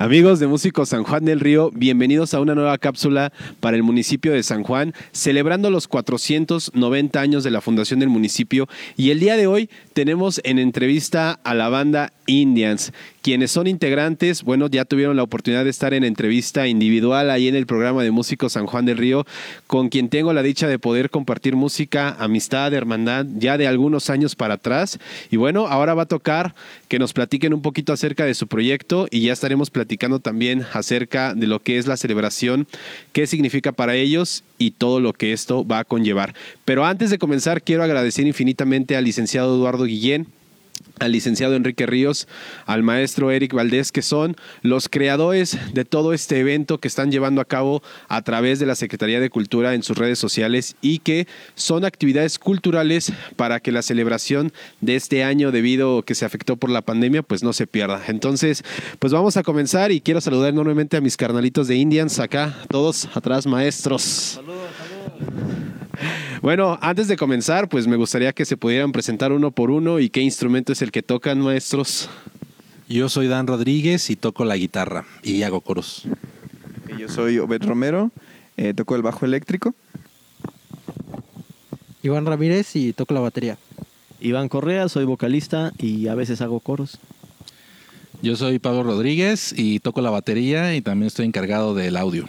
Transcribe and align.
Amigos 0.00 0.38
de 0.38 0.46
Músicos 0.46 0.90
San 0.90 1.02
Juan 1.02 1.24
del 1.24 1.40
Río, 1.40 1.72
bienvenidos 1.74 2.32
a 2.32 2.40
una 2.40 2.54
nueva 2.54 2.78
cápsula 2.78 3.32
para 3.58 3.76
el 3.76 3.82
municipio 3.82 4.32
de 4.32 4.44
San 4.44 4.62
Juan, 4.62 4.94
celebrando 5.10 5.72
los 5.72 5.88
490 5.88 7.20
años 7.20 7.42
de 7.42 7.50
la 7.50 7.60
fundación 7.60 7.98
del 7.98 8.08
municipio. 8.08 8.68
Y 8.96 9.10
el 9.10 9.18
día 9.18 9.36
de 9.36 9.48
hoy 9.48 9.68
tenemos 9.94 10.40
en 10.44 10.60
entrevista 10.60 11.40
a 11.42 11.52
la 11.52 11.68
banda 11.68 12.12
Indians, 12.26 12.92
quienes 13.22 13.50
son 13.50 13.66
integrantes, 13.66 14.42
bueno, 14.42 14.68
ya 14.68 14.84
tuvieron 14.84 15.16
la 15.16 15.22
oportunidad 15.22 15.64
de 15.64 15.70
estar 15.70 15.94
en 15.94 16.04
entrevista 16.04 16.66
individual 16.66 17.30
ahí 17.30 17.48
en 17.48 17.54
el 17.54 17.66
programa 17.66 18.02
de 18.02 18.10
Músicos 18.10 18.52
San 18.52 18.66
Juan 18.66 18.84
del 18.84 18.98
Río, 18.98 19.26
con 19.66 19.88
quien 19.88 20.08
tengo 20.08 20.32
la 20.32 20.42
dicha 20.42 20.68
de 20.68 20.78
poder 20.78 21.10
compartir 21.10 21.56
música, 21.56 22.16
amistad, 22.18 22.72
hermandad, 22.72 23.26
ya 23.36 23.58
de 23.58 23.66
algunos 23.66 24.10
años 24.10 24.36
para 24.36 24.54
atrás. 24.54 24.98
Y 25.30 25.36
bueno, 25.36 25.66
ahora 25.66 25.94
va 25.94 26.02
a 26.02 26.06
tocar 26.06 26.54
que 26.88 26.98
nos 26.98 27.12
platiquen 27.12 27.54
un 27.54 27.62
poquito 27.62 27.92
acerca 27.92 28.24
de 28.24 28.34
su 28.34 28.46
proyecto 28.46 29.08
y 29.10 29.20
ya 29.22 29.32
estaremos 29.32 29.70
platicando 29.70 30.20
también 30.20 30.64
acerca 30.72 31.34
de 31.34 31.46
lo 31.46 31.60
que 31.60 31.78
es 31.78 31.86
la 31.86 31.96
celebración, 31.96 32.66
qué 33.12 33.26
significa 33.26 33.72
para 33.72 33.94
ellos 33.94 34.44
y 34.58 34.72
todo 34.72 35.00
lo 35.00 35.12
que 35.12 35.32
esto 35.32 35.66
va 35.66 35.80
a 35.80 35.84
conllevar. 35.84 36.34
Pero 36.64 36.84
antes 36.84 37.10
de 37.10 37.18
comenzar, 37.18 37.62
quiero 37.62 37.82
agradecer 37.82 38.26
infinitamente 38.26 38.96
al 38.96 39.04
licenciado 39.04 39.56
Eduardo 39.56 39.84
Guillén, 39.84 40.26
al 40.98 41.12
licenciado 41.12 41.54
Enrique 41.54 41.86
Ríos, 41.86 42.28
al 42.66 42.82
maestro 42.82 43.30
Eric 43.30 43.54
Valdés, 43.54 43.92
que 43.92 44.02
son 44.02 44.36
los 44.62 44.88
creadores 44.88 45.58
de 45.72 45.84
todo 45.84 46.12
este 46.12 46.38
evento 46.38 46.78
que 46.78 46.88
están 46.88 47.10
llevando 47.10 47.40
a 47.40 47.44
cabo 47.44 47.82
a 48.08 48.22
través 48.22 48.58
de 48.58 48.66
la 48.66 48.74
Secretaría 48.74 49.20
de 49.20 49.30
Cultura 49.30 49.74
en 49.74 49.82
sus 49.82 49.96
redes 49.96 50.18
sociales 50.18 50.76
y 50.80 50.98
que 50.98 51.26
son 51.54 51.84
actividades 51.84 52.38
culturales 52.38 53.12
para 53.36 53.60
que 53.60 53.72
la 53.72 53.82
celebración 53.82 54.52
de 54.80 54.96
este 54.96 55.24
año 55.24 55.52
debido 55.52 56.02
que 56.02 56.14
se 56.14 56.24
afectó 56.24 56.56
por 56.56 56.70
la 56.70 56.82
pandemia 56.82 57.22
pues 57.22 57.42
no 57.42 57.52
se 57.52 57.66
pierda. 57.66 58.02
Entonces, 58.08 58.64
pues 58.98 59.12
vamos 59.12 59.36
a 59.36 59.42
comenzar 59.42 59.92
y 59.92 60.00
quiero 60.00 60.20
saludar 60.20 60.50
enormemente 60.50 60.96
a 60.96 61.00
mis 61.00 61.16
carnalitos 61.16 61.68
de 61.68 61.76
Indians 61.76 62.18
acá, 62.18 62.56
todos 62.68 63.08
atrás 63.14 63.46
maestros. 63.46 64.02
Saludos, 64.02 64.70
saludos. 64.78 65.67
Bueno, 66.40 66.78
antes 66.80 67.08
de 67.08 67.16
comenzar, 67.16 67.68
pues 67.68 67.88
me 67.88 67.96
gustaría 67.96 68.32
que 68.32 68.44
se 68.44 68.56
pudieran 68.56 68.92
presentar 68.92 69.32
uno 69.32 69.50
por 69.50 69.70
uno 69.70 69.98
y 69.98 70.08
qué 70.08 70.20
instrumento 70.20 70.72
es 70.72 70.82
el 70.82 70.92
que 70.92 71.02
tocan, 71.02 71.40
maestros. 71.40 72.08
Yo 72.88 73.08
soy 73.08 73.26
Dan 73.26 73.48
Rodríguez 73.48 74.08
y 74.08 74.16
toco 74.16 74.44
la 74.44 74.56
guitarra 74.56 75.04
y 75.22 75.42
hago 75.42 75.60
coros. 75.60 76.06
Yo 76.96 77.08
soy 77.08 77.38
Obed 77.38 77.64
Romero, 77.64 78.12
eh, 78.56 78.72
toco 78.72 78.94
el 78.94 79.02
bajo 79.02 79.26
eléctrico. 79.26 79.74
Iván 82.02 82.24
Ramírez 82.24 82.76
y 82.76 82.92
toco 82.92 83.14
la 83.14 83.20
batería. 83.20 83.58
Iván 84.20 84.48
Correa, 84.48 84.88
soy 84.88 85.04
vocalista 85.04 85.72
y 85.76 86.06
a 86.06 86.14
veces 86.14 86.40
hago 86.40 86.60
coros. 86.60 86.98
Yo 88.22 88.36
soy 88.36 88.60
Pablo 88.60 88.84
Rodríguez 88.84 89.52
y 89.56 89.80
toco 89.80 90.00
la 90.02 90.10
batería 90.10 90.74
y 90.76 90.82
también 90.82 91.08
estoy 91.08 91.26
encargado 91.26 91.74
del 91.74 91.96
audio. 91.96 92.28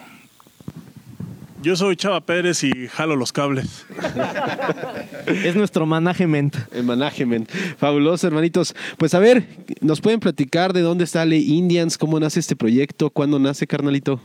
Yo 1.62 1.76
soy 1.76 1.98
Chava 1.98 2.22
Pérez 2.22 2.64
y 2.64 2.88
jalo 2.88 3.18
los 3.18 3.34
cables. 3.34 3.86
es 5.26 5.56
nuestro 5.58 5.86
management. 5.86 6.56
El 6.72 6.84
management. 6.84 7.50
Fabuloso, 7.78 8.28
hermanitos. 8.28 8.74
Pues 8.98 9.14
a 9.14 9.20
ver, 9.20 9.46
¿nos 9.82 10.00
pueden 10.00 10.22
platicar 10.22 10.72
de 10.72 10.82
dónde 10.82 11.06
sale 11.06 11.38
Indians? 11.38 11.98
¿Cómo 11.98 12.18
nace 12.18 12.40
este 12.40 12.56
proyecto? 12.56 13.10
¿Cuándo 13.10 13.40
nace, 13.40 13.68
carnalito? 13.68 14.22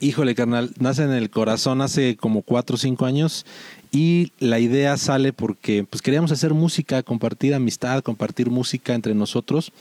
Híjole, 0.00 0.34
carnal, 0.34 0.70
nace 0.78 1.02
en 1.04 1.12
el 1.12 1.28
corazón 1.28 1.82
hace 1.82 2.16
como 2.16 2.40
cuatro 2.40 2.76
o 2.76 2.78
cinco 2.78 3.04
años 3.04 3.44
y 3.92 4.32
la 4.38 4.58
idea 4.58 4.96
sale 4.96 5.34
porque 5.34 5.84
pues 5.88 6.00
queríamos 6.00 6.32
hacer 6.32 6.54
música, 6.54 7.02
compartir 7.02 7.54
amistad, 7.54 8.02
compartir 8.02 8.50
música 8.50 8.94
entre 8.94 9.14
nosotros 9.14 9.72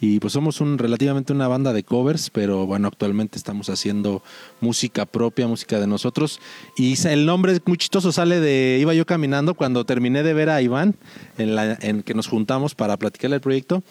y 0.00 0.20
pues 0.20 0.32
somos 0.34 0.60
un 0.60 0.78
relativamente 0.78 1.32
una 1.32 1.48
banda 1.48 1.72
de 1.72 1.82
covers, 1.82 2.30
pero 2.30 2.66
bueno, 2.66 2.88
actualmente 2.88 3.38
estamos 3.38 3.70
haciendo 3.70 4.22
música 4.60 5.06
propia, 5.06 5.46
música 5.46 5.80
de 5.80 5.86
nosotros. 5.86 6.40
Y 6.76 6.94
el 7.06 7.24
nombre 7.24 7.58
muy 7.64 7.78
chistoso 7.78 8.12
sale 8.12 8.40
de 8.40 8.78
iba 8.80 8.92
yo 8.92 9.06
caminando 9.06 9.54
cuando 9.54 9.84
terminé 9.84 10.22
de 10.22 10.34
ver 10.34 10.50
a 10.50 10.60
Iván 10.60 10.96
en, 11.38 11.54
la, 11.54 11.78
en 11.80 12.02
que 12.02 12.14
nos 12.14 12.28
juntamos 12.28 12.74
para 12.74 12.96
platicar 12.98 13.32
el 13.32 13.40
proyecto 13.40 13.82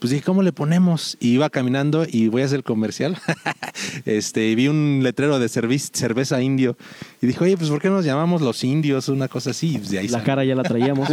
pues 0.00 0.12
dije, 0.12 0.24
¿cómo 0.24 0.42
le 0.42 0.50
ponemos? 0.50 1.18
Y 1.20 1.32
iba 1.34 1.50
caminando 1.50 2.06
y 2.10 2.28
voy 2.28 2.40
a 2.40 2.46
hacer 2.46 2.64
comercial. 2.64 3.18
este, 4.06 4.54
vi 4.54 4.66
un 4.66 5.00
letrero 5.02 5.38
de 5.38 5.48
cerveza 5.48 6.40
indio 6.40 6.78
y 7.20 7.26
dijo, 7.26 7.44
oye, 7.44 7.58
pues 7.58 7.68
¿por 7.68 7.82
qué 7.82 7.90
nos 7.90 8.06
llamamos 8.06 8.40
los 8.40 8.64
indios? 8.64 9.10
Una 9.10 9.28
cosa 9.28 9.50
así. 9.50 9.76
De 9.76 9.98
ahí 9.98 10.08
la 10.08 10.22
cara 10.22 10.42
ya 10.42 10.54
la 10.54 10.62
traíamos. 10.62 11.06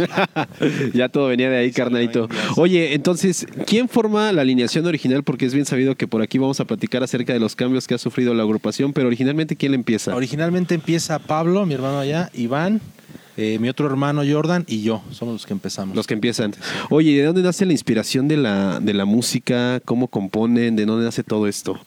ya 0.94 1.10
todo 1.10 1.28
venía 1.28 1.50
de 1.50 1.58
ahí, 1.58 1.70
carnalito. 1.70 2.28
Oye, 2.56 2.94
entonces, 2.94 3.46
¿quién 3.66 3.90
forma 3.90 4.32
la 4.32 4.40
alineación 4.40 4.86
original? 4.86 5.22
Porque 5.22 5.44
es 5.44 5.52
bien 5.52 5.66
sabido 5.66 5.94
que 5.94 6.08
por 6.08 6.22
aquí 6.22 6.38
vamos 6.38 6.58
a 6.60 6.64
platicar 6.64 7.02
acerca 7.02 7.34
de 7.34 7.40
los 7.40 7.54
cambios 7.54 7.86
que 7.86 7.94
ha 7.94 7.98
sufrido 7.98 8.32
la 8.32 8.42
agrupación, 8.42 8.94
pero 8.94 9.08
originalmente, 9.08 9.54
¿quién 9.54 9.72
le 9.72 9.76
empieza? 9.76 10.16
Originalmente 10.16 10.74
empieza 10.74 11.18
Pablo, 11.18 11.66
mi 11.66 11.74
hermano 11.74 11.98
allá, 11.98 12.30
Iván, 12.32 12.80
eh, 13.38 13.58
mi 13.60 13.68
otro 13.68 13.86
hermano 13.86 14.22
Jordan 14.28 14.64
y 14.66 14.82
yo 14.82 15.00
somos 15.12 15.32
los 15.32 15.46
que 15.46 15.52
empezamos. 15.52 15.94
Los 15.94 16.08
que 16.08 16.14
empiezan. 16.14 16.52
Oye, 16.90 17.16
¿de 17.16 17.22
dónde 17.22 17.42
nace 17.42 17.64
la 17.64 17.72
inspiración 17.72 18.26
de 18.26 18.36
la, 18.36 18.80
de 18.80 18.92
la 18.94 19.04
música? 19.04 19.80
¿Cómo 19.84 20.08
componen? 20.08 20.74
¿De 20.74 20.84
dónde 20.84 21.04
nace 21.04 21.22
todo 21.22 21.46
esto? 21.46 21.78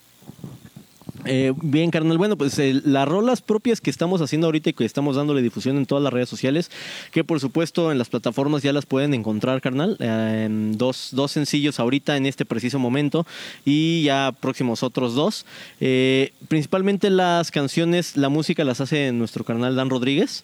Eh, 1.25 1.53
bien, 1.61 1.91
carnal. 1.91 2.17
Bueno, 2.17 2.37
pues 2.37 2.57
las 2.57 3.07
rolas 3.07 3.41
propias 3.41 3.81
que 3.81 3.89
estamos 3.89 4.21
haciendo 4.21 4.47
ahorita 4.47 4.71
y 4.71 4.73
que 4.73 4.85
estamos 4.85 5.15
dándole 5.15 5.41
difusión 5.41 5.77
en 5.77 5.85
todas 5.85 6.03
las 6.03 6.11
redes 6.11 6.29
sociales, 6.29 6.71
que 7.11 7.23
por 7.23 7.39
supuesto 7.39 7.91
en 7.91 7.97
las 7.97 8.09
plataformas 8.09 8.63
ya 8.63 8.73
las 8.73 8.85
pueden 8.85 9.13
encontrar, 9.13 9.61
carnal. 9.61 9.97
en 9.99 10.77
dos, 10.77 11.09
dos, 11.11 11.31
sencillos 11.31 11.79
ahorita 11.79 12.17
en 12.17 12.25
este 12.25 12.45
preciso 12.45 12.79
momento 12.79 13.25
y 13.65 14.03
ya 14.03 14.33
próximos 14.39 14.83
otros 14.83 15.13
dos. 15.13 15.45
Eh, 15.79 16.33
principalmente 16.47 17.09
las 17.09 17.51
canciones, 17.51 18.17
la 18.17 18.29
música 18.29 18.63
las 18.63 18.81
hace 18.81 19.11
nuestro 19.11 19.43
carnal 19.43 19.75
Dan 19.75 19.89
Rodríguez 19.89 20.43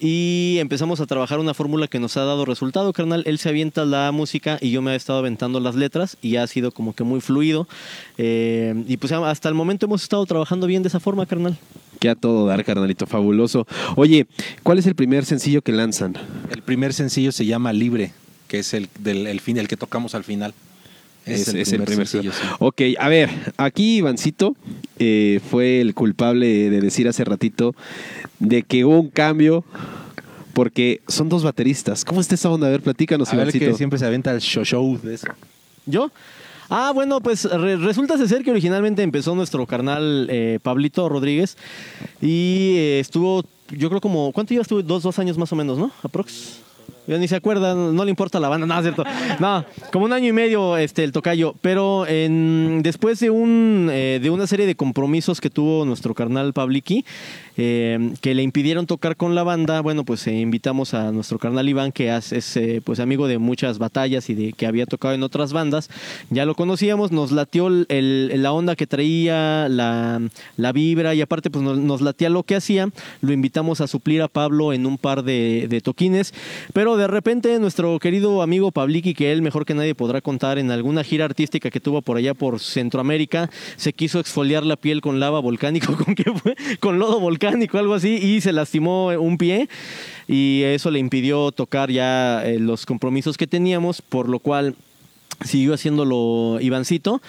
y 0.00 0.58
empezamos 0.60 1.00
a 1.00 1.06
trabajar 1.06 1.40
una 1.40 1.54
fórmula 1.54 1.88
que 1.88 1.98
nos 1.98 2.16
ha 2.16 2.24
dado 2.24 2.44
resultado, 2.44 2.92
carnal. 2.92 3.24
Él 3.26 3.38
se 3.38 3.48
avienta 3.48 3.84
la 3.84 4.12
música 4.12 4.58
y 4.60 4.70
yo 4.70 4.80
me 4.80 4.92
he 4.92 4.96
estado 4.96 5.18
aventando 5.18 5.58
las 5.58 5.74
letras 5.74 6.16
y 6.22 6.36
ha 6.36 6.46
sido 6.46 6.70
como 6.70 6.94
que 6.94 7.02
muy 7.02 7.20
fluido. 7.20 7.66
Eh, 8.16 8.84
y 8.86 8.96
pues 8.98 9.12
hasta 9.12 9.48
el 9.48 9.56
momento 9.56 9.86
hemos 9.86 10.04
estado 10.04 10.17
trabajando 10.26 10.66
bien 10.66 10.82
de 10.82 10.88
esa 10.88 11.00
forma, 11.00 11.26
carnal. 11.26 11.58
Que 12.00 12.08
a 12.08 12.14
todo 12.14 12.46
dar, 12.46 12.64
carnalito, 12.64 13.06
fabuloso. 13.06 13.66
Oye, 13.96 14.26
¿cuál 14.62 14.78
es 14.78 14.86
el 14.86 14.94
primer 14.94 15.24
sencillo 15.24 15.62
que 15.62 15.72
lanzan? 15.72 16.14
El 16.50 16.62
primer 16.62 16.94
sencillo 16.94 17.32
se 17.32 17.44
llama 17.46 17.72
Libre, 17.72 18.12
que 18.46 18.60
es 18.60 18.74
el 18.74 18.88
del 19.00 19.40
fin, 19.40 19.58
el 19.58 19.68
que 19.68 19.76
tocamos 19.76 20.14
al 20.14 20.24
final. 20.24 20.54
Es, 21.26 21.48
el, 21.48 21.82
primer 21.82 22.06
sencillo. 22.06 22.32
Ok, 22.58 22.80
a 22.98 23.08
ver, 23.08 23.28
aquí 23.58 23.98
Ivancito 23.98 24.56
eh, 24.98 25.40
fue 25.50 25.80
el 25.80 25.94
culpable 25.94 26.70
de 26.70 26.80
decir 26.80 27.06
hace 27.06 27.24
ratito 27.24 27.74
de 28.38 28.62
que 28.62 28.84
hubo 28.86 28.98
un 28.98 29.10
cambio 29.10 29.64
porque 30.54 31.02
son 31.06 31.28
dos 31.28 31.44
bateristas. 31.44 32.04
¿Cómo 32.04 32.20
está 32.20 32.34
esa 32.34 32.50
onda? 32.50 32.66
A 32.66 32.70
ver, 32.70 32.80
platícanos, 32.80 33.32
a 33.32 33.36
ver 33.36 33.52
que 33.52 33.74
siempre 33.74 33.98
se 33.98 34.06
aventa 34.06 34.32
el 34.32 34.40
show, 34.40 34.64
show 34.64 34.98
de 35.02 35.14
eso. 35.14 35.28
¿Yo? 35.86 36.10
Ah, 36.70 36.92
bueno, 36.94 37.20
pues 37.20 37.44
resulta 37.44 38.18
ser 38.26 38.44
que 38.44 38.50
originalmente 38.50 39.02
empezó 39.02 39.34
nuestro 39.34 39.66
carnal 39.66 40.26
eh, 40.30 40.58
Pablito 40.62 41.08
Rodríguez 41.08 41.56
y 42.20 42.74
eh, 42.76 43.00
estuvo, 43.00 43.42
yo 43.70 43.88
creo 43.88 44.00
como, 44.02 44.32
¿cuánto 44.32 44.52
llevas 44.52 44.68
tú? 44.68 44.82
Dos, 44.82 45.02
dos 45.02 45.18
años 45.18 45.38
más 45.38 45.50
o 45.52 45.56
menos, 45.56 45.78
¿no? 45.78 45.90
Aprox. 46.02 46.67
Ya 47.08 47.18
ni 47.18 47.26
se 47.26 47.36
acuerda, 47.36 47.74
no 47.74 48.04
le 48.04 48.10
importa 48.10 48.38
la 48.38 48.48
banda, 48.48 48.66
nada, 48.68 48.82
¿cierto? 48.82 49.04
No, 49.40 49.64
como 49.92 50.04
un 50.04 50.12
año 50.12 50.28
y 50.28 50.32
medio 50.32 50.76
este, 50.76 51.02
el 51.02 51.12
tocayo. 51.12 51.54
Pero 51.60 52.04
después 52.08 53.18
de, 53.18 53.30
un, 53.30 53.88
eh, 53.90 54.20
de 54.22 54.30
una 54.30 54.46
serie 54.46 54.66
de 54.66 54.74
compromisos 54.74 55.40
que 55.40 55.50
tuvo 55.50 55.84
nuestro 55.84 56.14
carnal 56.14 56.52
Pabliki, 56.52 57.04
eh, 57.60 58.12
que 58.20 58.36
le 58.36 58.44
impidieron 58.44 58.86
tocar 58.86 59.16
con 59.16 59.34
la 59.34 59.42
banda, 59.42 59.80
bueno, 59.80 60.04
pues 60.04 60.24
eh, 60.28 60.32
invitamos 60.32 60.94
a 60.94 61.10
nuestro 61.10 61.40
carnal 61.40 61.68
Iván, 61.68 61.90
que 61.90 62.14
es, 62.16 62.56
eh, 62.56 62.80
pues 62.84 63.00
amigo 63.00 63.26
de 63.26 63.38
muchas 63.38 63.78
batallas 63.78 64.30
y 64.30 64.34
de 64.34 64.52
que 64.52 64.64
había 64.64 64.86
tocado 64.86 65.12
en 65.14 65.24
otras 65.24 65.52
bandas. 65.52 65.90
Ya 66.30 66.46
lo 66.46 66.54
conocíamos, 66.54 67.10
nos 67.10 67.32
latió 67.32 67.66
el, 67.66 68.30
la 68.42 68.52
onda 68.52 68.76
que 68.76 68.86
traía, 68.86 69.68
la, 69.68 70.20
vibra 70.72 71.16
y 71.16 71.20
aparte 71.20 71.50
pues 71.50 71.64
nos, 71.64 72.00
latía 72.00 72.30
lo 72.30 72.44
que 72.44 72.54
hacía. 72.54 72.90
Lo 73.22 73.32
invitamos 73.32 73.80
a 73.80 73.88
suplir 73.88 74.22
a 74.22 74.28
Pablo 74.28 74.72
en 74.72 74.86
un 74.86 74.96
par 74.96 75.24
de, 75.24 75.80
toquines, 75.82 76.34
pero 76.72 76.96
de 76.98 77.06
repente 77.06 77.58
nuestro 77.58 77.98
querido 77.98 78.42
amigo 78.42 78.72
Pabliki, 78.72 79.14
que 79.14 79.32
él 79.32 79.40
mejor 79.40 79.64
que 79.64 79.72
nadie 79.72 79.94
podrá 79.94 80.20
contar 80.20 80.58
en 80.58 80.70
alguna 80.70 81.04
gira 81.04 81.24
artística 81.24 81.70
que 81.70 81.80
tuvo 81.80 82.02
por 82.02 82.18
allá 82.18 82.34
por 82.34 82.60
Centroamérica, 82.60 83.48
se 83.76 83.94
quiso 83.94 84.20
exfoliar 84.20 84.66
la 84.66 84.76
piel 84.76 85.00
con 85.00 85.20
lava 85.20 85.40
volcánico, 85.40 85.96
¿con 86.80 86.98
lodo 86.98 87.20
volcánico 87.20 87.78
algo 87.78 87.94
así, 87.94 88.16
y 88.16 88.40
se 88.42 88.52
lastimó 88.52 89.08
un 89.08 89.38
pie 89.38 89.68
y 90.26 90.62
eso 90.64 90.90
le 90.90 90.98
impidió 90.98 91.52
tocar 91.52 91.90
ya 91.90 92.44
eh, 92.44 92.58
los 92.58 92.84
compromisos 92.84 93.38
que 93.38 93.46
teníamos, 93.46 94.02
por 94.02 94.28
lo 94.28 94.40
cual 94.40 94.74
siguió 95.44 95.74
haciéndolo 95.74 96.58
Ivancito. 96.60 97.20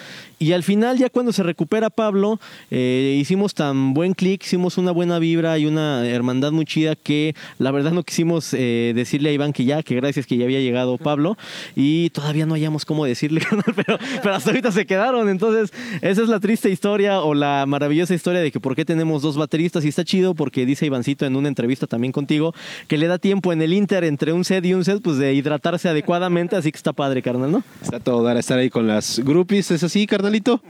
Y 0.41 0.53
al 0.53 0.63
final, 0.63 0.97
ya 0.97 1.09
cuando 1.09 1.33
se 1.33 1.43
recupera 1.43 1.89
Pablo, 1.89 2.39
eh, 2.71 3.17
hicimos 3.19 3.53
tan 3.53 3.93
buen 3.93 4.13
clic, 4.13 4.41
hicimos 4.43 4.77
una 4.77 4.91
buena 4.91 5.19
vibra 5.19 5.57
y 5.57 5.65
una 5.65 6.07
hermandad 6.07 6.53
muy 6.53 6.63
chida 6.63 6.95
que 6.95 7.35
la 7.57 7.71
verdad 7.71 7.91
no 7.91 8.03
quisimos 8.03 8.53
eh, 8.53 8.93
decirle 8.95 9.31
a 9.31 9.33
Iván 9.33 9.51
que 9.51 9.65
ya, 9.65 9.83
que 9.83 9.95
gracias 9.95 10.25
que 10.25 10.37
ya 10.37 10.45
había 10.45 10.61
llegado 10.61 10.97
Pablo. 10.97 11.37
Y 11.75 12.09
todavía 12.11 12.45
no 12.45 12.53
hayamos 12.53 12.85
cómo 12.85 13.05
decirle, 13.05 13.41
pero, 13.75 13.99
pero 14.23 14.33
hasta 14.33 14.51
ahorita 14.51 14.71
se 14.71 14.85
quedaron. 14.85 15.27
Entonces, 15.27 15.73
esa 16.01 16.21
es 16.23 16.29
la 16.29 16.39
triste 16.39 16.69
historia 16.69 17.21
o 17.21 17.33
la 17.33 17.65
maravillosa 17.67 18.15
historia 18.15 18.39
de 18.39 18.51
que 18.51 18.61
por 18.61 18.77
qué 18.77 18.85
tenemos 18.85 19.21
dos 19.21 19.35
bateristas. 19.35 19.83
Y 19.83 19.89
está 19.89 20.05
chido 20.05 20.35
porque 20.35 20.65
dice 20.65 20.85
Ivancito 20.85 21.25
en 21.25 21.35
una 21.35 21.49
entrevista 21.49 21.85
también 21.85 22.13
contigo 22.13 22.53
que 22.87 22.97
le 22.97 23.07
da 23.07 23.17
tiempo 23.17 23.51
en 23.51 23.61
el 23.61 23.73
Inter 23.73 24.05
entre 24.05 24.31
un 24.31 24.45
set 24.45 24.65
y 24.65 24.73
un 24.73 24.85
set, 24.85 25.01
pues 25.01 25.17
de 25.17 25.33
hidratarse 25.33 25.89
adecuadamente. 25.89 26.55
Así 26.55 26.71
que 26.71 26.77
está 26.77 26.93
padre, 26.93 27.21
carnal, 27.21 27.51
¿no? 27.51 27.63
Está 27.81 27.98
todo 27.99 28.23
dar 28.23 28.37
a 28.37 28.39
estar 28.39 28.57
ahí 28.57 28.69
con 28.69 28.87
las 28.87 29.19
groupies, 29.19 29.71
¿es 29.71 29.83
así, 29.83 30.07
carnalito? 30.07 30.61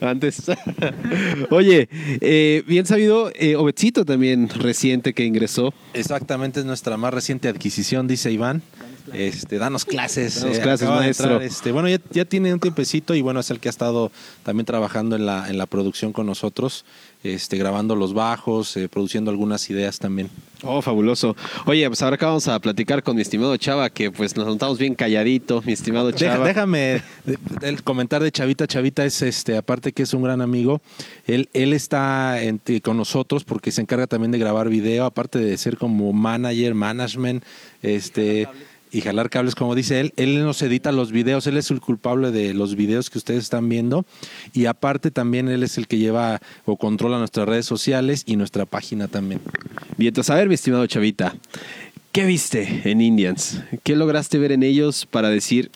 Antes. 0.00 0.42
Oye, 1.50 1.88
eh, 2.20 2.62
bien 2.66 2.86
sabido, 2.86 3.32
eh, 3.34 3.56
también 4.04 4.48
reciente 4.48 5.12
que 5.12 5.24
ingresó. 5.24 5.74
Exactamente, 5.94 6.60
es 6.60 6.66
nuestra 6.66 6.96
más 6.96 7.12
reciente 7.12 7.48
adquisición, 7.48 8.06
dice 8.06 8.30
Iván. 8.30 8.62
Este, 9.12 9.58
danos 9.58 9.84
clases. 9.84 10.40
Danos 10.40 10.58
eh, 10.58 10.60
clases, 10.62 10.88
maestro. 10.88 11.26
entrar, 11.32 11.42
este, 11.42 11.72
bueno, 11.72 11.88
ya, 11.88 11.98
ya 12.10 12.24
tiene 12.24 12.52
un 12.52 12.60
tiempecito 12.60 13.14
y 13.14 13.22
bueno, 13.22 13.40
es 13.40 13.50
el 13.50 13.60
que 13.60 13.68
ha 13.68 13.70
estado 13.70 14.10
también 14.42 14.66
trabajando 14.66 15.16
en 15.16 15.26
la, 15.26 15.48
en 15.48 15.58
la 15.58 15.66
producción 15.66 16.12
con 16.12 16.26
nosotros, 16.26 16.84
este, 17.22 17.56
grabando 17.56 17.96
los 17.96 18.14
bajos, 18.14 18.76
eh, 18.76 18.88
produciendo 18.88 19.30
algunas 19.30 19.68
ideas 19.70 19.98
también. 19.98 20.28
Oh, 20.62 20.80
fabuloso. 20.82 21.36
Oye, 21.66 21.86
pues 21.88 22.02
ahora 22.02 22.16
acá 22.16 22.26
vamos 22.26 22.48
a 22.48 22.58
platicar 22.60 23.02
con 23.02 23.16
mi 23.16 23.22
estimado 23.22 23.56
Chava, 23.56 23.90
que 23.90 24.10
pues 24.10 24.36
nos 24.36 24.46
notamos 24.46 24.78
bien 24.78 24.94
calladito, 24.94 25.62
mi 25.66 25.72
estimado 25.72 26.10
Deja- 26.10 26.18
Chava. 26.34 26.46
déjame 26.46 27.02
el 27.62 27.82
comentar 27.82 28.22
de 28.22 28.32
Chavita. 28.32 28.66
Chavita 28.66 29.04
es 29.04 29.20
este, 29.22 29.56
aparte 29.56 29.92
que 29.92 30.02
es 30.02 30.14
un 30.14 30.22
gran 30.22 30.40
amigo, 30.40 30.80
él, 31.26 31.48
él 31.52 31.72
está 31.72 32.42
en- 32.42 32.60
con 32.82 32.96
nosotros 32.96 33.44
porque 33.44 33.70
se 33.70 33.82
encarga 33.82 34.06
también 34.06 34.30
de 34.32 34.38
grabar 34.38 34.68
video, 34.68 35.04
aparte 35.04 35.38
de 35.38 35.56
ser 35.58 35.76
como 35.76 36.12
manager, 36.12 36.74
management, 36.74 37.44
este 37.82 38.48
y 38.96 39.02
jalar 39.02 39.28
cables, 39.28 39.54
como 39.54 39.74
dice 39.74 40.00
él, 40.00 40.14
él 40.16 40.42
nos 40.42 40.62
edita 40.62 40.90
los 40.90 41.12
videos, 41.12 41.46
él 41.46 41.58
es 41.58 41.70
el 41.70 41.80
culpable 41.80 42.30
de 42.30 42.54
los 42.54 42.76
videos 42.76 43.10
que 43.10 43.18
ustedes 43.18 43.42
están 43.42 43.68
viendo 43.68 44.06
y 44.54 44.64
aparte 44.64 45.10
también 45.10 45.50
él 45.50 45.62
es 45.62 45.76
el 45.76 45.86
que 45.86 45.98
lleva 45.98 46.40
o 46.64 46.78
controla 46.78 47.18
nuestras 47.18 47.46
redes 47.46 47.66
sociales 47.66 48.22
y 48.24 48.36
nuestra 48.36 48.64
página 48.64 49.06
también. 49.06 49.42
Bien, 49.98 50.08
entonces, 50.08 50.30
a 50.30 50.36
ver, 50.36 50.48
mi 50.48 50.54
estimado 50.54 50.86
Chavita, 50.86 51.36
¿qué 52.10 52.24
viste 52.24 52.82
en 52.90 53.02
Indians? 53.02 53.60
¿Qué 53.82 53.96
lograste 53.96 54.38
ver 54.38 54.52
en 54.52 54.62
ellos 54.62 55.04
para 55.04 55.28
decir, 55.28 55.70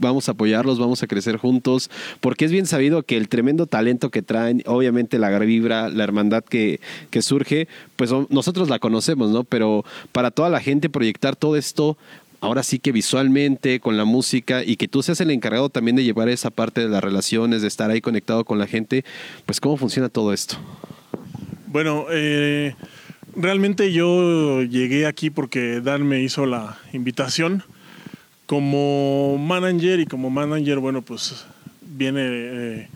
vamos 0.00 0.28
a 0.28 0.32
apoyarlos, 0.32 0.80
vamos 0.80 1.04
a 1.04 1.06
crecer 1.06 1.36
juntos? 1.36 1.88
Porque 2.20 2.46
es 2.46 2.50
bien 2.50 2.66
sabido 2.66 3.04
que 3.04 3.16
el 3.16 3.28
tremendo 3.28 3.66
talento 3.68 4.10
que 4.10 4.22
traen, 4.22 4.64
obviamente 4.66 5.20
la 5.20 5.38
vibra, 5.38 5.88
la 5.88 6.02
hermandad 6.02 6.42
que, 6.42 6.80
que 7.10 7.22
surge, 7.22 7.68
pues 7.94 8.10
nosotros 8.28 8.68
la 8.68 8.80
conocemos, 8.80 9.30
¿no? 9.30 9.44
Pero 9.44 9.84
para 10.10 10.32
toda 10.32 10.50
la 10.50 10.58
gente 10.58 10.90
proyectar 10.90 11.36
todo 11.36 11.56
esto, 11.56 11.96
ahora 12.46 12.62
sí 12.62 12.78
que 12.78 12.92
visualmente, 12.92 13.80
con 13.80 13.96
la 13.96 14.04
música, 14.04 14.62
y 14.64 14.76
que 14.76 14.88
tú 14.88 15.02
seas 15.02 15.20
el 15.20 15.30
encargado 15.30 15.68
también 15.68 15.96
de 15.96 16.04
llevar 16.04 16.28
esa 16.28 16.50
parte 16.50 16.80
de 16.80 16.88
las 16.88 17.02
relaciones, 17.02 17.60
de 17.60 17.68
estar 17.68 17.90
ahí 17.90 18.00
conectado 18.00 18.44
con 18.44 18.58
la 18.58 18.66
gente, 18.66 19.04
pues 19.44 19.60
¿cómo 19.60 19.76
funciona 19.76 20.08
todo 20.08 20.32
esto? 20.32 20.56
Bueno, 21.66 22.06
eh, 22.10 22.74
realmente 23.34 23.92
yo 23.92 24.62
llegué 24.62 25.06
aquí 25.06 25.30
porque 25.30 25.80
Dan 25.80 26.06
me 26.06 26.22
hizo 26.22 26.46
la 26.46 26.78
invitación. 26.92 27.64
Como 28.46 29.38
manager 29.38 29.98
y 29.98 30.06
como 30.06 30.30
manager, 30.30 30.78
bueno, 30.78 31.02
pues 31.02 31.44
viene, 31.82 32.22
eh, 32.24 32.88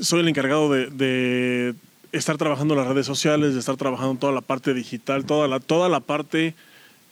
soy 0.00 0.20
el 0.20 0.28
encargado 0.28 0.70
de, 0.70 1.74
estar 2.12 2.38
trabajando 2.38 2.76
las 2.76 2.86
redes 2.86 3.06
sociales, 3.06 3.54
de 3.54 3.60
estar 3.60 3.76
trabajando 3.76 4.14
toda 4.14 4.32
la 4.32 4.40
parte 4.40 4.72
digital, 4.72 5.24
toda 5.24 5.48
la, 5.48 5.58
toda 5.58 5.88
la 5.88 5.98
parte 5.98 6.54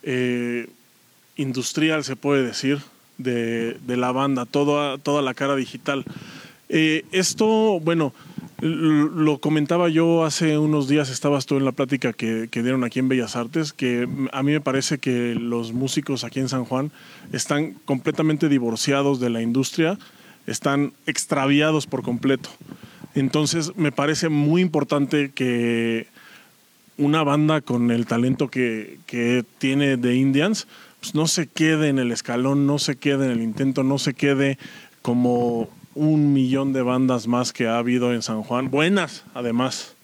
eh, 0.05 0.69
industrial, 1.37 2.05
se 2.05 2.17
puede 2.17 2.43
decir, 2.45 2.81
de, 3.19 3.75
de 3.87 3.97
la 3.97 4.13
banda, 4.13 4.45
toda, 4.47 4.99
toda 4.99 5.23
la 5.23 5.35
cara 5.35 5.57
digital. 5.57 6.05
Eh, 6.69 7.05
esto, 7.13 7.79
bueno, 7.81 8.13
lo 8.61 9.39
comentaba 9.39 9.89
yo 9.89 10.25
hace 10.25 10.59
unos 10.59 10.89
días, 10.89 11.11
estabas 11.11 11.47
tú 11.47 11.57
en 11.57 11.65
la 11.65 11.73
plática 11.73 12.13
que, 12.13 12.49
que 12.51 12.63
dieron 12.63 12.85
aquí 12.85 12.99
en 12.99 13.09
Bellas 13.09 13.37
Artes, 13.37 13.73
que 13.73 14.09
a 14.33 14.43
mí 14.43 14.53
me 14.53 14.61
parece 14.61 14.99
que 14.99 15.35
los 15.35 15.73
músicos 15.73 16.25
aquí 16.25 16.41
en 16.41 16.49
San 16.49 16.65
Juan 16.65 16.91
están 17.33 17.75
completamente 17.85 18.49
divorciados 18.49 19.21
de 19.21 19.31
la 19.31 19.43
industria, 19.43 19.99
están 20.47 20.93
extraviados 21.07 21.87
por 21.87 22.03
completo. 22.03 22.49
Entonces 23.15 23.77
me 23.77 23.93
parece 23.93 24.29
muy 24.29 24.63
importante 24.63 25.31
que 25.35 26.07
una 26.99 27.23
banda 27.23 27.61
con 27.61 27.91
el 27.91 28.07
talento 28.07 28.49
que, 28.49 28.99
que 29.07 29.45
tiene 29.59 29.99
de 29.99 30.17
Indians, 30.17 30.67
pues 31.01 31.15
no 31.15 31.27
se 31.27 31.47
quede 31.47 31.89
en 31.89 31.99
el 31.99 32.13
escalón, 32.13 32.67
no 32.67 32.79
se 32.79 32.97
quede 32.97 33.27
en 33.27 33.33
el 33.33 33.43
intento, 33.43 33.83
no 33.83 33.99
se 33.99 34.15
quede 34.15 34.59
como 35.03 35.69
un 35.95 36.33
millón 36.33 36.73
de 36.73 36.83
bandas 36.83 37.27
más 37.27 37.53
que 37.53 37.67
ha 37.67 37.79
habido 37.79 38.13
en 38.13 38.23
San 38.23 38.43
Juan, 38.43 38.71
buenas 38.71 39.25
además. 39.35 39.95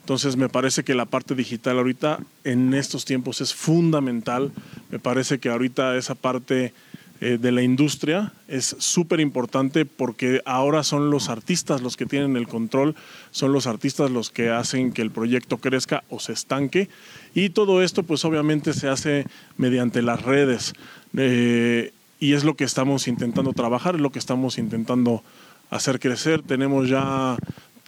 Entonces 0.00 0.36
me 0.36 0.48
parece 0.48 0.84
que 0.84 0.94
la 0.94 1.04
parte 1.04 1.34
digital 1.34 1.78
ahorita 1.78 2.20
en 2.44 2.74
estos 2.74 3.04
tiempos 3.04 3.40
es 3.40 3.54
fundamental. 3.54 4.52
Me 4.90 5.00
parece 5.00 5.40
que 5.40 5.48
ahorita 5.48 5.96
esa 5.96 6.14
parte 6.14 6.72
eh, 7.20 7.38
de 7.40 7.50
la 7.50 7.62
industria 7.62 8.34
es 8.46 8.76
súper 8.78 9.20
importante 9.20 9.86
porque 9.86 10.42
ahora 10.44 10.82
son 10.82 11.10
los 11.10 11.30
artistas 11.30 11.80
los 11.80 11.96
que 11.96 12.04
tienen 12.04 12.36
el 12.36 12.46
control, 12.46 12.94
son 13.30 13.52
los 13.52 13.66
artistas 13.66 14.10
los 14.10 14.30
que 14.30 14.50
hacen 14.50 14.92
que 14.92 15.00
el 15.00 15.10
proyecto 15.10 15.56
crezca 15.56 16.04
o 16.10 16.20
se 16.20 16.34
estanque. 16.34 16.90
Y 17.34 17.50
todo 17.50 17.82
esto 17.82 18.02
pues 18.02 18.24
obviamente 18.26 18.74
se 18.74 18.88
hace 18.88 19.24
mediante 19.56 20.02
las 20.02 20.22
redes. 20.22 20.74
Eh, 21.16 21.92
y 22.20 22.34
es 22.34 22.44
lo 22.44 22.54
que 22.54 22.64
estamos 22.64 23.08
intentando 23.08 23.54
trabajar, 23.54 23.94
es 23.94 24.00
lo 24.02 24.12
que 24.12 24.18
estamos 24.18 24.58
intentando 24.58 25.22
hacer 25.70 26.00
crecer. 26.00 26.42
Tenemos 26.42 26.88
ya 26.88 27.36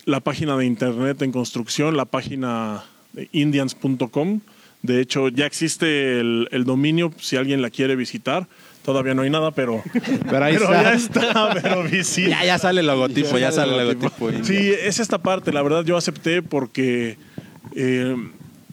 la 0.07 0.21
página 0.21 0.57
de 0.57 0.65
internet 0.65 1.21
en 1.21 1.33
construcción, 1.33 1.99
la 1.99 2.07
página 2.07 2.85
indians.com. 3.33 4.41
De 4.83 5.01
hecho, 5.03 5.29
ya 5.29 5.45
existe 5.45 6.21
el 6.21 6.65
dominio 6.65 7.13
si 7.19 7.37
alguien 7.37 7.61
la 7.61 7.69
quiere 7.69 7.95
visitar. 7.95 8.47
Todavía 8.85 9.15
no 9.15 9.23
hay 9.23 9.31
nada, 9.31 9.51
pero, 9.51 9.83
Pero 10.31 10.45
ahí 10.45 10.55
pero 10.55 10.73
está. 10.73 10.83
ya 10.83 10.93
está, 10.95 11.55
pero 11.63 11.83
visita. 11.83 12.31
Ya, 12.31 12.45
ya 12.45 12.59
sale 12.59 12.81
el 12.81 12.87
logotipo, 12.87 13.37
ya, 13.39 13.53
sale 13.53 13.77
el 13.77 13.89
logotipo. 13.89 14.31
Sí, 14.43 14.73
es 14.83 14.99
esta 14.99 15.19
parte. 15.19 15.53
La 15.53 15.63
verdad, 15.63 15.85
yo 15.85 15.97
acepté 15.97 16.43
porque 16.43 17.19
eh, 17.75 18.17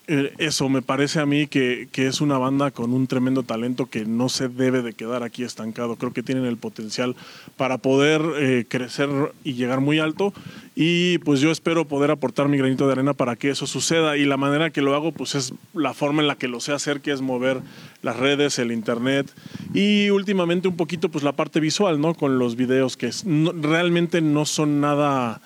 eh, 0.08 0.34
eso 0.38 0.70
me 0.70 0.82
parece 0.82 1.20
a 1.20 1.26
mí 1.26 1.48
que, 1.48 1.88
que 1.92 2.08
es 2.08 2.22
una 2.22 2.38
banda 2.38 2.72
con 2.72 2.94
un 2.94 3.08
tremendo 3.08 3.44
talento 3.44 3.88
que 3.88 4.06
no 4.06 4.30
se 4.30 4.48
debe 4.48 4.82
de 4.82 4.94
quedar 4.94 5.24
aquí 5.24 5.44
estancado. 5.44 5.96
Creo 5.96 6.14
que 6.14 6.24
tienen 6.24 6.46
el 6.46 6.58
potencial 6.58 7.16
para 7.58 7.78
poder 7.78 8.22
eh, 8.38 8.66
crecer 8.68 9.10
y 9.44 9.54
llegar 9.54 9.82
muy 9.82 10.00
alto. 10.00 10.34
Y 10.76 11.20
pues 11.20 11.40
yo 11.40 11.52
espero 11.52 11.86
poder 11.86 12.12
aportar 12.12 12.50
mi 12.50 12.58
granito 12.58 12.86
de 12.86 12.94
arena 12.94 13.14
para 13.14 13.36
que 13.36 13.50
eso 13.50 13.66
suceda. 13.66 14.18
Y 14.18 14.26
la 14.26 14.38
manera 14.38 14.70
que 14.70 14.82
lo 14.82 14.94
hago, 14.94 15.12
pues 15.12 15.34
es 15.34 15.54
la 15.74 15.94
forma 15.94 16.22
en 16.22 16.28
la 16.28 16.36
que 16.36 16.48
lo 16.48 16.60
sé 16.60 16.74
hacer, 16.74 17.02
que 17.02 17.12
es 17.12 17.22
mover 17.22 17.62
las 18.02 18.18
redes, 18.18 18.60
el 18.60 18.72
internet. 18.72 19.32
Y 19.74 20.10
últimamente 20.12 20.68
un 20.68 20.78
poquito, 20.78 21.10
pues 21.10 21.24
la 21.24 21.32
parte 21.32 21.60
visual, 21.60 22.00
¿no? 22.00 22.14
Con 22.14 22.38
los 22.38 22.56
videos 22.56 22.98
que 22.98 23.10
realmente 23.60 24.22
no 24.22 24.46
son 24.46 24.82
nada 24.82 25.42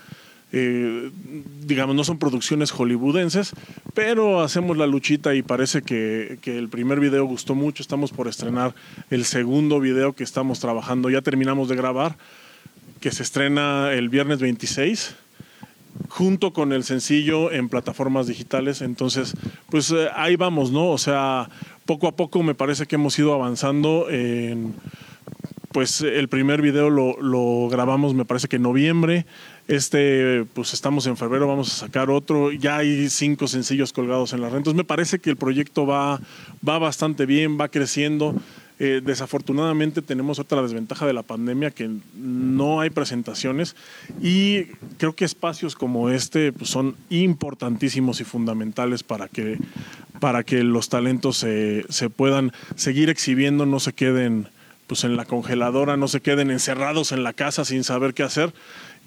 eh, 0.52 1.12
digamos, 1.62 1.96
no 1.96 2.04
son 2.04 2.18
producciones 2.18 2.72
hollywoodenses, 2.72 3.54
pero 3.94 4.42
hacemos 4.42 4.78
la 4.78 4.88
luchita 4.88 5.36
y 5.36 5.44
parece 5.44 5.84
que, 5.84 6.40
que 6.42 6.58
el 6.58 6.70
primer 6.70 7.00
video 7.00 7.26
gustó 7.26 7.54
mucho. 7.54 7.84
Estamos 7.84 8.12
por 8.12 8.28
estrenar 8.28 8.74
el 9.12 9.26
segundo 9.26 9.80
video 9.80 10.14
que 10.14 10.24
estamos 10.24 10.60
trabajando. 10.60 11.10
Ya 11.10 11.22
terminamos 11.22 11.70
de 11.70 11.76
grabar, 11.76 12.18
que 13.00 13.12
se 13.12 13.24
estrena 13.24 13.94
el 13.94 14.10
viernes 14.10 14.40
26 14.40 15.16
junto 16.08 16.54
con 16.54 16.72
el 16.72 16.84
sencillo 16.84 17.52
en 17.52 17.70
plataformas 17.70 18.26
digitales. 18.26 18.82
Entonces, 18.82 19.34
pues 19.70 19.92
eh, 19.92 20.08
ahí 20.16 20.36
vamos, 20.36 20.72
¿no? 20.72 20.90
O 20.90 20.98
sea, 20.98 21.50
poco 21.86 22.08
a 22.08 22.16
poco 22.16 22.42
me 22.42 22.56
parece 22.56 22.88
que 22.88 22.96
hemos 22.96 23.18
ido 23.20 23.34
avanzando 23.34 24.08
pues 25.72 26.02
el 26.02 26.28
primer 26.30 26.64
video 26.64 26.90
lo 26.90 27.70
grabamos 27.70 28.16
me 28.16 28.26
parece 28.26 28.48
que 28.48 28.56
en 28.56 28.64
noviembre. 28.64 29.26
Este, 29.70 30.46
pues 30.56 30.74
estamos 30.74 31.06
en 31.06 31.16
febrero, 31.16 31.48
vamos 31.48 31.72
a 31.72 31.86
sacar 31.86 32.10
otro. 32.10 32.52
Ya 32.52 32.78
hay 32.78 33.08
cinco 33.08 33.48
sencillos 33.48 33.94
colgados 33.94 34.34
en 34.34 34.42
las 34.42 34.52
rentas. 34.52 34.74
Me 34.74 34.84
parece 34.84 35.20
que 35.20 35.30
el 35.30 35.38
proyecto 35.38 35.86
va, 35.86 36.20
va 36.68 36.80
bastante 36.80 37.28
bien, 37.28 37.60
va 37.62 37.70
creciendo. 37.70 38.34
Eh, 38.80 39.02
desafortunadamente 39.06 40.02
tenemos 40.02 40.40
otra 40.40 40.64
desventaja 40.64 41.06
de 41.06 41.14
la 41.14 41.22
pandemia 41.22 41.70
que 41.70 41.88
no 42.16 42.82
hay 42.82 42.90
presentaciones 42.90 43.76
y 44.22 44.64
creo 44.98 45.14
que 45.14 45.26
espacios 45.26 45.76
como 45.76 46.10
este 46.10 46.52
pues, 46.52 46.72
son 46.72 46.96
importantísimos 47.12 48.22
y 48.22 48.24
fundamentales 48.24 49.04
para 49.04 49.28
que, 49.28 49.60
para 50.20 50.44
que 50.44 50.64
los 50.64 50.90
talentos 50.90 51.38
se, 51.38 51.86
se 51.90 52.10
puedan 52.10 52.54
seguir 52.76 53.10
exhibiendo, 53.10 53.68
no 53.68 53.80
se 53.80 53.94
queden 53.94 54.48
pues 54.90 55.04
en 55.04 55.16
la 55.16 55.26
congeladora, 55.26 55.98
no 55.98 56.08
se 56.08 56.20
queden 56.20 56.50
encerrados 56.50 57.12
en 57.12 57.24
la 57.24 57.34
casa 57.34 57.64
sin 57.64 57.84
saber 57.84 58.16
qué 58.16 58.24
hacer. 58.24 58.52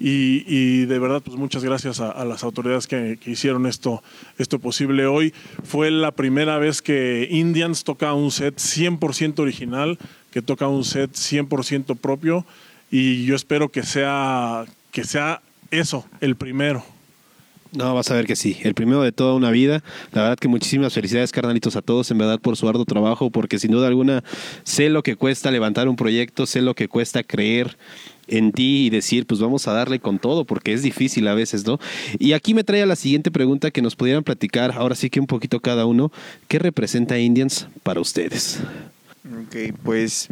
Y, 0.00 0.44
y 0.46 0.86
de 0.86 0.98
verdad, 0.98 1.22
pues 1.24 1.36
muchas 1.36 1.62
gracias 1.62 2.00
a, 2.00 2.10
a 2.10 2.24
las 2.24 2.42
autoridades 2.42 2.86
que, 2.86 3.18
que 3.22 3.30
hicieron 3.30 3.66
esto, 3.66 4.02
esto 4.38 4.58
posible 4.58 5.06
hoy. 5.06 5.32
Fue 5.62 5.90
la 5.90 6.10
primera 6.10 6.58
vez 6.58 6.82
que 6.82 7.28
Indians 7.30 7.84
toca 7.84 8.12
un 8.14 8.30
set 8.30 8.56
100% 8.56 9.38
original, 9.38 9.98
que 10.32 10.42
toca 10.42 10.66
un 10.66 10.84
set 10.84 11.12
100% 11.12 11.96
propio. 11.96 12.44
Y 12.90 13.24
yo 13.24 13.36
espero 13.36 13.70
que 13.70 13.84
sea, 13.84 14.64
que 14.90 15.04
sea 15.04 15.40
eso, 15.70 16.04
el 16.20 16.36
primero. 16.36 16.84
No, 17.72 17.94
vas 17.94 18.10
a 18.10 18.14
ver 18.14 18.26
que 18.26 18.36
sí. 18.36 18.58
El 18.62 18.74
primero 18.74 19.00
de 19.02 19.12
toda 19.12 19.34
una 19.34 19.50
vida. 19.50 19.82
La 20.12 20.22
verdad 20.22 20.38
que 20.38 20.46
muchísimas 20.46 20.92
felicidades, 20.92 21.32
carnalitos, 21.32 21.74
a 21.74 21.80
todos, 21.80 22.10
en 22.10 22.18
verdad, 22.18 22.38
por 22.38 22.56
su 22.58 22.68
arduo 22.68 22.84
trabajo, 22.84 23.30
porque 23.30 23.58
sin 23.58 23.70
duda 23.70 23.88
alguna 23.88 24.22
sé 24.62 24.90
lo 24.90 25.02
que 25.02 25.16
cuesta 25.16 25.50
levantar 25.50 25.88
un 25.88 25.96
proyecto, 25.96 26.44
sé 26.44 26.60
lo 26.60 26.74
que 26.74 26.88
cuesta 26.88 27.22
creer 27.22 27.78
en 28.28 28.52
ti 28.52 28.86
y 28.86 28.90
decir, 28.90 29.26
pues 29.26 29.40
vamos 29.40 29.68
a 29.68 29.72
darle 29.72 29.98
con 29.98 30.18
todo, 30.18 30.44
porque 30.44 30.72
es 30.72 30.82
difícil 30.82 31.28
a 31.28 31.34
veces, 31.34 31.66
¿no? 31.66 31.78
Y 32.18 32.32
aquí 32.32 32.54
me 32.54 32.64
trae 32.64 32.82
a 32.82 32.86
la 32.86 32.96
siguiente 32.96 33.30
pregunta 33.30 33.70
que 33.70 33.82
nos 33.82 33.96
pudieran 33.96 34.24
platicar, 34.24 34.72
ahora 34.72 34.94
sí 34.94 35.10
que 35.10 35.20
un 35.20 35.26
poquito 35.26 35.60
cada 35.60 35.86
uno, 35.86 36.12
¿qué 36.48 36.58
representa 36.58 37.18
Indians 37.18 37.68
para 37.82 38.00
ustedes? 38.00 38.60
Ok, 39.24 39.74
pues 39.82 40.28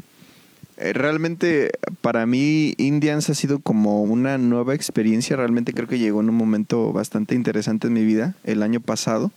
eh, 0.81 0.95
realmente 0.95 1.71
para 2.01 2.25
mí 2.25 2.75
Indians 2.79 3.29
ha 3.29 3.35
sido 3.35 3.59
como 3.59 4.03
una 4.03 4.39
nueva 4.39 4.75
experiencia. 4.75 5.37
Realmente 5.37 5.75
creo 5.75 5.87
que 5.87 5.99
llegó 5.99 6.23
en 6.23 6.31
un 6.31 6.35
momento 6.35 6.91
bastante 6.93 7.35
interesante 7.35 7.89
en 7.89 7.93
mi 7.93 8.05
vida 8.05 8.35
el 8.45 8.63
año 8.63 8.81
pasado. 8.81 9.31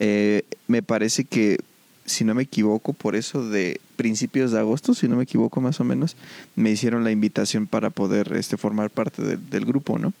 Eh, 0.00 0.42
me 0.66 0.82
parece 0.82 1.24
que, 1.24 1.58
si 2.04 2.24
no 2.24 2.34
me 2.34 2.42
equivoco, 2.42 2.92
por 2.92 3.14
eso 3.16 3.48
de 3.48 3.80
principios 3.96 4.50
de 4.52 4.58
agosto, 4.58 4.94
si 4.94 5.08
no 5.08 5.16
me 5.16 5.22
equivoco 5.24 5.60
más 5.60 5.80
o 5.80 5.84
menos, 5.84 6.16
me 6.56 6.70
hicieron 6.70 7.04
la 7.04 7.10
invitación 7.10 7.66
para 7.66 7.90
poder 7.90 8.32
este, 8.36 8.56
formar 8.56 8.90
parte 8.90 9.22
del- 9.22 9.64
grupo, 9.64 9.98
¿no? 9.98 10.12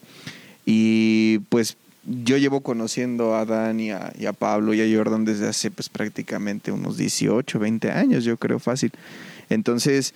Y 0.64 1.38
pues 1.48 1.76
yo 2.04 2.36
llevo 2.36 2.60
conociendo 2.60 3.34
a 3.36 3.44
Dan 3.44 3.80
y 3.80 3.90
a, 3.90 4.12
a 4.28 4.32
Pablo 4.32 4.74
y 4.74 4.80
a 4.80 4.96
Jordan 4.96 5.24
desde 5.24 5.48
hace 5.48 5.70
pues 5.70 5.88
prácticamente 5.88 6.72
unos 6.72 6.96
18, 6.96 7.58
20 7.58 7.90
años, 7.90 8.24
yo 8.24 8.36
creo 8.36 8.58
fácil. 8.58 8.92
Entonces, 9.50 10.14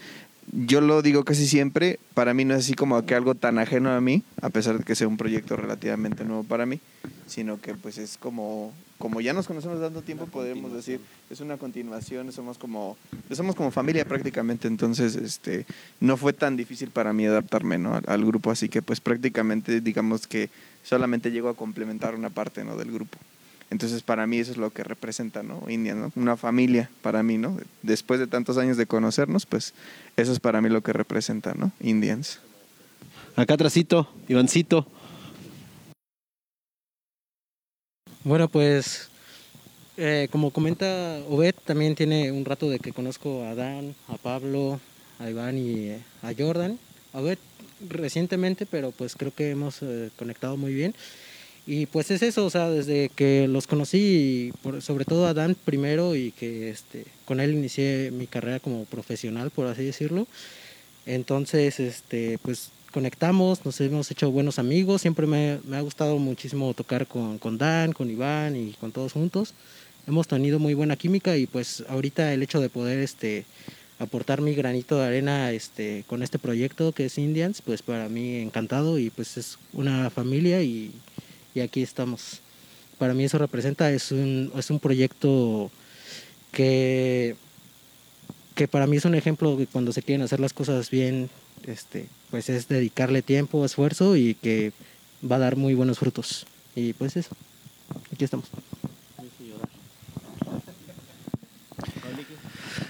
yo 0.52 0.80
lo 0.80 1.02
digo 1.02 1.24
casi 1.24 1.46
siempre, 1.46 1.98
para 2.14 2.34
mí 2.34 2.44
no 2.44 2.54
es 2.54 2.60
así 2.60 2.74
como 2.74 3.04
que 3.04 3.14
algo 3.14 3.34
tan 3.34 3.58
ajeno 3.58 3.90
a 3.90 4.00
mí, 4.00 4.22
a 4.40 4.50
pesar 4.50 4.78
de 4.78 4.84
que 4.84 4.94
sea 4.94 5.08
un 5.08 5.16
proyecto 5.16 5.56
relativamente 5.56 6.24
nuevo 6.24 6.44
para 6.44 6.66
mí, 6.66 6.80
sino 7.26 7.60
que 7.60 7.74
pues 7.74 7.98
es 7.98 8.16
como, 8.16 8.72
como 8.98 9.20
ya 9.20 9.32
nos 9.32 9.46
conocemos 9.46 9.80
tanto 9.80 10.02
tiempo, 10.02 10.26
podemos 10.26 10.72
decir, 10.72 11.00
es 11.30 11.40
una 11.40 11.56
continuación, 11.56 12.32
somos 12.32 12.58
como, 12.58 12.96
somos 13.32 13.56
como 13.56 13.70
familia 13.70 14.04
prácticamente, 14.04 14.68
entonces 14.68 15.16
este, 15.16 15.66
no 16.00 16.16
fue 16.16 16.32
tan 16.32 16.56
difícil 16.56 16.90
para 16.90 17.12
mí 17.12 17.26
adaptarme 17.26 17.78
¿no? 17.78 17.96
al, 17.96 18.04
al 18.06 18.24
grupo, 18.24 18.50
así 18.50 18.68
que 18.68 18.82
pues 18.82 19.00
prácticamente 19.00 19.80
digamos 19.80 20.26
que 20.26 20.48
solamente 20.84 21.30
llego 21.30 21.48
a 21.48 21.54
complementar 21.54 22.14
una 22.14 22.30
parte 22.30 22.64
¿no? 22.64 22.76
del 22.76 22.92
grupo. 22.92 23.18
Entonces 23.70 24.02
para 24.02 24.26
mí 24.26 24.38
eso 24.38 24.52
es 24.52 24.58
lo 24.58 24.70
que 24.70 24.84
representa, 24.84 25.42
¿no? 25.42 25.68
India, 25.68 25.94
¿no? 25.94 26.12
Una 26.14 26.36
familia 26.36 26.90
para 27.02 27.22
mí, 27.22 27.36
¿no? 27.36 27.58
Después 27.82 28.20
de 28.20 28.26
tantos 28.26 28.58
años 28.58 28.76
de 28.76 28.86
conocernos, 28.86 29.46
pues 29.46 29.74
eso 30.16 30.32
es 30.32 30.40
para 30.40 30.60
mí 30.60 30.68
lo 30.68 30.82
que 30.82 30.92
representa, 30.92 31.54
¿no? 31.54 31.72
Indians. 31.80 32.40
Acá 33.34 33.54
atrásito, 33.54 34.08
Ivancito. 34.28 34.86
Bueno, 38.22 38.48
pues 38.48 39.08
eh, 39.96 40.28
como 40.30 40.50
comenta 40.50 41.20
Obed, 41.28 41.54
también 41.64 41.94
tiene 41.94 42.30
un 42.30 42.44
rato 42.44 42.68
de 42.68 42.78
que 42.78 42.92
conozco 42.92 43.44
a 43.44 43.54
Dan, 43.54 43.94
a 44.08 44.16
Pablo, 44.16 44.80
a 45.18 45.30
Iván 45.30 45.58
y 45.58 45.88
eh, 45.88 46.02
a 46.22 46.32
Jordan. 46.36 46.78
A 47.12 47.20
Obed 47.20 47.38
recientemente, 47.88 48.66
pero 48.66 48.90
pues 48.90 49.16
creo 49.16 49.34
que 49.34 49.50
hemos 49.50 49.82
eh, 49.82 50.10
conectado 50.16 50.56
muy 50.56 50.74
bien. 50.74 50.94
Y 51.66 51.86
pues 51.86 52.10
es 52.12 52.22
eso, 52.22 52.46
o 52.46 52.50
sea, 52.50 52.70
desde 52.70 53.08
que 53.08 53.48
los 53.48 53.66
conocí, 53.66 54.52
por- 54.62 54.80
sobre 54.82 55.04
todo 55.04 55.26
a 55.26 55.34
Dan 55.34 55.56
primero 55.64 56.14
y 56.14 56.30
que 56.30 56.70
este, 56.70 57.04
con 57.24 57.40
él 57.40 57.54
inicié 57.54 58.10
mi 58.12 58.26
carrera 58.28 58.60
como 58.60 58.84
profesional, 58.84 59.50
por 59.50 59.66
así 59.66 59.82
decirlo. 59.84 60.28
Entonces, 61.06 61.80
este, 61.80 62.38
pues 62.38 62.70
conectamos, 62.92 63.64
nos 63.64 63.80
hemos 63.80 64.10
hecho 64.10 64.30
buenos 64.30 64.58
amigos, 64.58 65.02
siempre 65.02 65.26
me, 65.26 65.58
me 65.68 65.76
ha 65.76 65.80
gustado 65.80 66.18
muchísimo 66.18 66.72
tocar 66.72 67.06
con, 67.06 67.38
con 67.38 67.58
Dan, 67.58 67.92
con 67.92 68.10
Iván 68.10 68.56
y 68.56 68.72
con 68.74 68.92
todos 68.92 69.12
juntos. 69.12 69.52
Hemos 70.06 70.28
tenido 70.28 70.58
muy 70.60 70.74
buena 70.74 70.96
química 70.96 71.36
y 71.36 71.46
pues 71.46 71.82
ahorita 71.88 72.32
el 72.32 72.42
hecho 72.44 72.60
de 72.60 72.68
poder 72.68 73.00
este, 73.00 73.44
aportar 73.98 74.40
mi 74.40 74.54
granito 74.54 74.96
de 74.98 75.04
arena 75.06 75.50
este, 75.50 76.04
con 76.06 76.22
este 76.22 76.38
proyecto 76.38 76.92
que 76.92 77.06
es 77.06 77.18
Indians, 77.18 77.60
pues 77.60 77.82
para 77.82 78.08
mí 78.08 78.36
encantado 78.36 78.98
y 79.00 79.10
pues 79.10 79.36
es 79.36 79.58
una 79.72 80.10
familia 80.10 80.62
y, 80.62 80.92
y 81.56 81.60
aquí 81.60 81.82
estamos. 81.82 82.40
Para 82.98 83.14
mí 83.14 83.24
eso 83.24 83.38
representa, 83.38 83.90
es 83.90 84.12
un, 84.12 84.52
es 84.56 84.70
un 84.70 84.78
proyecto 84.78 85.70
que, 86.52 87.34
que 88.54 88.68
para 88.68 88.86
mí 88.86 88.98
es 88.98 89.06
un 89.06 89.14
ejemplo 89.14 89.56
de 89.56 89.66
cuando 89.66 89.90
se 89.92 90.02
quieren 90.02 90.22
hacer 90.22 90.38
las 90.38 90.52
cosas 90.52 90.90
bien, 90.90 91.30
este, 91.66 92.08
pues 92.30 92.50
es 92.50 92.68
dedicarle 92.68 93.22
tiempo, 93.22 93.64
esfuerzo 93.64 94.16
y 94.16 94.34
que 94.34 94.72
va 95.28 95.36
a 95.36 95.40
dar 95.40 95.56
muy 95.56 95.72
buenos 95.72 95.98
frutos. 95.98 96.46
Y 96.74 96.92
pues 96.92 97.16
eso, 97.16 97.30
aquí 98.12 98.24
estamos. 98.24 98.46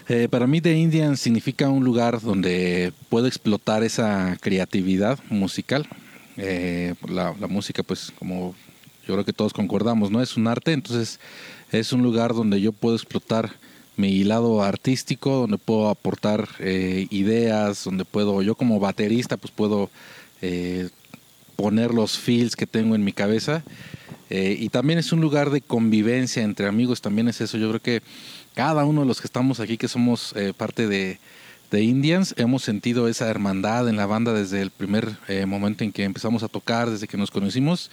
Eh, 0.08 0.28
para 0.28 0.46
mí 0.49 0.61
The 0.61 0.76
Indian 0.76 1.16
significa 1.16 1.68
un 1.68 1.85
lugar 1.85 2.20
donde 2.20 2.92
puedo 3.08 3.28
explotar 3.28 3.85
esa 3.85 4.37
creatividad 4.40 5.20
musical. 5.30 5.88
Eh, 6.37 6.95
la, 7.09 7.35
la 7.40 7.47
música, 7.47 7.83
pues 7.83 8.12
como 8.19 8.55
yo 9.07 9.14
creo 9.14 9.25
que 9.25 9.33
todos 9.33 9.52
concordamos, 9.52 10.11
¿no? 10.11 10.21
Es 10.21 10.37
un 10.37 10.47
arte, 10.47 10.73
entonces 10.73 11.21
es 11.73 11.93
un 11.93 12.02
lugar 12.02 12.35
donde 12.35 12.61
yo 12.61 12.73
puedo 12.73 12.97
explotar 12.97 13.52
mi 13.97 14.25
lado 14.25 14.62
artístico, 14.62 15.31
donde 15.31 15.59
puedo 15.59 15.88
aportar 15.88 16.49
eh, 16.59 17.07
ideas, 17.11 17.85
donde 17.85 18.05
puedo, 18.05 18.43
yo 18.43 18.55
como 18.55 18.78
baterista, 18.78 19.37
pues 19.37 19.52
puedo 19.52 19.90
eh, 20.43 20.90
poner 21.57 21.95
los 21.95 22.19
feels 22.19 22.57
que 22.57 22.66
tengo 22.66 22.95
en 22.95 23.05
mi 23.05 23.12
cabeza. 23.12 23.62
Eh, 24.28 24.57
y 24.59 24.69
también 24.69 24.99
es 24.99 25.12
un 25.12 25.21
lugar 25.21 25.50
de 25.50 25.61
convivencia 25.61 26.43
entre 26.43 26.66
amigos, 26.66 27.00
también 27.00 27.28
es 27.28 27.40
eso. 27.40 27.59
Yo 27.59 27.69
creo 27.69 27.81
que 27.81 28.02
cada 28.55 28.85
uno 28.85 29.02
de 29.02 29.07
los 29.07 29.21
que 29.21 29.26
estamos 29.26 29.61
aquí, 29.61 29.78
que 29.78 29.88
somos 29.88 30.35
eh, 30.37 30.52
parte 30.57 30.88
de, 30.88 31.19
de 31.70 31.82
Indians, 31.82 32.35
hemos 32.37 32.62
sentido 32.62 33.08
esa 33.08 33.28
hermandad 33.28 33.88
en 33.88 33.96
la 33.96 34.06
banda 34.06 34.32
desde 34.32 34.62
el 34.62 34.70
primer 34.70 35.16
eh, 35.28 35.46
momento 35.46 35.85
en 35.85 35.92
que 35.92 36.04
empezamos 36.04 36.42
a 36.42 36.49
tocar, 36.49 36.90
desde 36.90 37.08
que 37.08 37.16
nos 37.16 37.30
conocimos. 37.30 37.90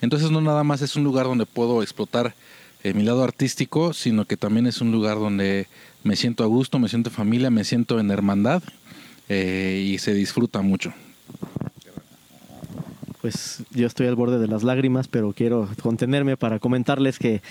Entonces 0.00 0.30
no 0.30 0.40
nada 0.40 0.64
más 0.64 0.82
es 0.82 0.96
un 0.96 1.04
lugar 1.04 1.26
donde 1.26 1.46
puedo 1.46 1.82
explotar 1.82 2.34
eh, 2.82 2.94
mi 2.94 3.02
lado 3.02 3.22
artístico, 3.22 3.92
sino 3.92 4.24
que 4.24 4.36
también 4.36 4.66
es 4.66 4.80
un 4.80 4.90
lugar 4.90 5.18
donde 5.18 5.66
me 6.02 6.16
siento 6.16 6.44
a 6.44 6.46
gusto, 6.46 6.78
me 6.78 6.88
siento 6.88 7.10
familia, 7.10 7.50
me 7.50 7.64
siento 7.64 8.00
en 8.00 8.10
hermandad 8.10 8.62
eh, 9.28 9.84
y 9.86 9.98
se 9.98 10.14
disfruta 10.14 10.62
mucho. 10.62 10.92
Pues 13.20 13.62
yo 13.72 13.86
estoy 13.86 14.06
al 14.06 14.14
borde 14.14 14.38
de 14.38 14.48
las 14.48 14.62
lágrimas, 14.62 15.06
pero 15.06 15.34
quiero 15.34 15.68
contenerme 15.82 16.38
para 16.38 16.58
comentarles 16.58 17.18
que 17.18 17.42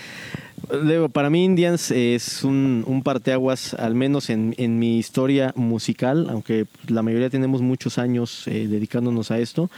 para 1.12 1.30
mí 1.30 1.44
Indians 1.44 1.92
es 1.92 2.42
un, 2.42 2.82
un 2.88 3.02
parteaguas, 3.04 3.74
al 3.74 3.94
menos 3.94 4.30
en, 4.30 4.54
en 4.58 4.80
mi 4.80 4.98
historia 4.98 5.52
musical, 5.54 6.26
aunque 6.28 6.66
la 6.88 7.02
mayoría 7.02 7.30
tenemos 7.30 7.62
muchos 7.62 7.98
años 7.98 8.48
eh, 8.48 8.66
dedicándonos 8.68 9.30
a 9.30 9.38
esto. 9.38 9.70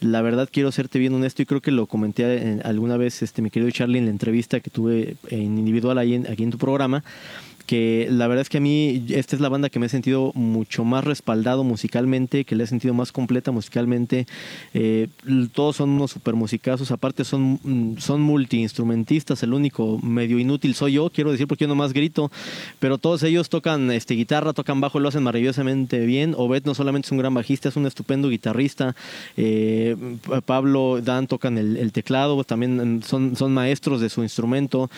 La 0.00 0.20
verdad 0.20 0.50
quiero 0.52 0.70
serte 0.70 0.98
bien 0.98 1.14
honesto 1.14 1.40
y 1.40 1.46
creo 1.46 1.62
que 1.62 1.70
lo 1.70 1.86
comenté 1.86 2.46
en- 2.46 2.60
alguna 2.66 2.98
vez, 2.98 3.22
este, 3.22 3.40
mi 3.40 3.48
querido 3.50 3.70
Charlie, 3.70 3.98
en 3.98 4.04
la 4.04 4.10
entrevista 4.10 4.60
que 4.60 4.68
tuve 4.70 5.16
en 5.30 5.56
individual 5.58 5.96
ahí 5.96 6.14
aquí 6.30 6.42
en 6.42 6.50
tu 6.50 6.58
programa 6.58 7.02
que 7.68 8.08
la 8.10 8.26
verdad 8.28 8.40
es 8.40 8.48
que 8.48 8.56
a 8.56 8.60
mí 8.62 9.04
esta 9.10 9.36
es 9.36 9.42
la 9.42 9.50
banda 9.50 9.68
que 9.68 9.78
me 9.78 9.86
he 9.86 9.88
sentido 9.90 10.32
mucho 10.34 10.84
más 10.84 11.04
respaldado 11.04 11.64
musicalmente, 11.64 12.46
que 12.46 12.56
le 12.56 12.64
he 12.64 12.66
sentido 12.66 12.94
más 12.94 13.12
completa 13.12 13.52
musicalmente. 13.52 14.26
Eh, 14.72 15.08
todos 15.52 15.76
son 15.76 15.90
unos 15.90 16.12
super 16.12 16.34
musicazos, 16.34 16.90
aparte 16.92 17.24
son, 17.24 17.60
mm, 17.62 17.98
son 17.98 18.22
multiinstrumentistas, 18.22 19.42
el 19.42 19.52
único 19.52 19.98
medio 19.98 20.38
inútil 20.38 20.74
soy 20.74 20.94
yo, 20.94 21.10
quiero 21.10 21.30
decir 21.30 21.46
porque 21.46 21.64
yo 21.64 21.68
nomás 21.68 21.92
grito, 21.92 22.32
pero 22.78 22.96
todos 22.96 23.22
ellos 23.22 23.50
tocan 23.50 23.90
este, 23.90 24.14
guitarra, 24.14 24.54
tocan 24.54 24.80
bajo, 24.80 24.98
lo 24.98 25.10
hacen 25.10 25.22
maravillosamente 25.22 26.06
bien. 26.06 26.34
Obed 26.38 26.64
no 26.64 26.74
solamente 26.74 27.04
es 27.04 27.12
un 27.12 27.18
gran 27.18 27.34
bajista, 27.34 27.68
es 27.68 27.76
un 27.76 27.86
estupendo 27.86 28.30
guitarrista. 28.30 28.96
Eh, 29.36 29.94
Pablo, 30.46 31.02
Dan 31.02 31.26
tocan 31.26 31.58
el, 31.58 31.76
el 31.76 31.92
teclado, 31.92 32.42
también 32.44 32.96
mm, 32.96 33.02
son, 33.02 33.36
son 33.36 33.52
maestros 33.52 34.00
de 34.00 34.08
su 34.08 34.22
instrumento. 34.22 34.88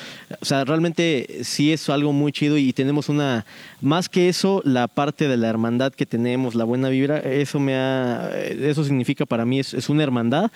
O 0.41 0.45
sea, 0.45 0.65
realmente 0.65 1.41
sí 1.43 1.73
es 1.73 1.89
algo 1.89 2.13
muy 2.13 2.31
chido 2.31 2.60
y 2.61 2.73
tenemos 2.73 3.09
una, 3.09 3.45
más 3.81 4.09
que 4.09 4.29
eso, 4.29 4.63
la 4.65 4.89
parte 4.89 5.29
de 5.29 5.37
la 5.37 5.49
hermandad 5.49 5.93
que 5.93 6.07
tenemos, 6.07 6.55
la 6.55 6.65
buena 6.65 6.89
vibra, 6.89 7.19
eso 7.19 7.59
me 7.61 7.75
ha, 7.77 8.31
eso 8.39 8.85
significa 8.85 9.27
para 9.27 9.45
mí, 9.45 9.61
es, 9.61 9.75
es 9.75 9.89
una 9.89 10.03
hermandad 10.03 10.51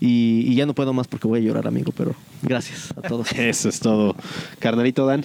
y, 0.00 0.44
y 0.46 0.54
ya 0.54 0.66
no 0.66 0.74
puedo 0.74 0.92
más 0.92 1.08
porque 1.08 1.28
voy 1.28 1.40
a 1.40 1.42
llorar, 1.42 1.66
amigo, 1.66 1.92
pero 1.96 2.14
gracias 2.42 2.92
a 2.96 3.02
todos. 3.02 3.32
Eso 3.36 3.68
es 3.68 3.80
todo. 3.80 4.14
Carnalito 4.58 5.06
Dan. 5.06 5.24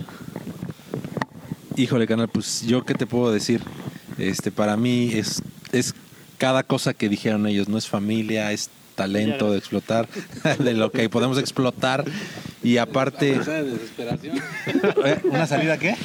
Híjole, 1.78 2.08
canal, 2.08 2.30
pues 2.30 2.66
yo 2.66 2.86
qué 2.86 2.94
te 2.94 3.06
puedo 3.06 3.32
decir. 3.32 3.62
Este, 4.18 4.52
para 4.52 4.78
mí 4.78 5.12
es, 5.14 5.42
es 5.72 5.94
cada 6.38 6.64
cosa 6.64 6.94
que 6.94 7.10
dijeron 7.10 7.48
ellos, 7.48 7.68
no 7.68 7.78
es 7.78 7.88
familia, 7.88 8.52
es 8.52 8.70
talento 8.96 9.52
de 9.52 9.58
explotar, 9.58 10.08
de 10.60 10.74
lo 10.74 10.92
que 10.92 11.10
podemos 11.10 11.38
explotar. 11.38 12.06
Y 12.66 12.80
aparte. 12.80 13.40
¿Eh? 13.48 15.20
¿Una 15.26 15.46
salida 15.46 15.78
qué? 15.78 15.96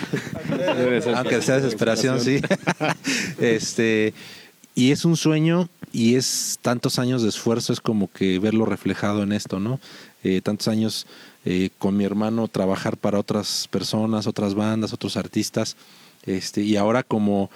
Aunque 1.16 1.40
sea 1.40 1.56
desesperación, 1.56 2.20
sí. 2.20 2.42
este. 3.40 4.12
Y 4.74 4.92
es 4.92 5.06
un 5.06 5.16
sueño 5.16 5.70
y 5.90 6.16
es 6.16 6.58
tantos 6.60 6.98
años 6.98 7.22
de 7.22 7.30
esfuerzo, 7.30 7.72
es 7.72 7.80
como 7.80 8.12
que 8.12 8.38
verlo 8.38 8.66
reflejado 8.66 9.22
en 9.22 9.32
esto, 9.32 9.58
¿no? 9.58 9.80
Eh, 10.22 10.42
tantos 10.42 10.68
años 10.68 11.06
eh, 11.46 11.70
con 11.78 11.96
mi 11.96 12.04
hermano 12.04 12.46
trabajar 12.46 12.98
para 12.98 13.18
otras 13.18 13.66
personas, 13.70 14.26
otras 14.26 14.54
bandas, 14.54 14.92
otros 14.92 15.16
artistas, 15.16 15.76
este, 16.26 16.60
y 16.60 16.76
ahora 16.76 17.02
como 17.02 17.50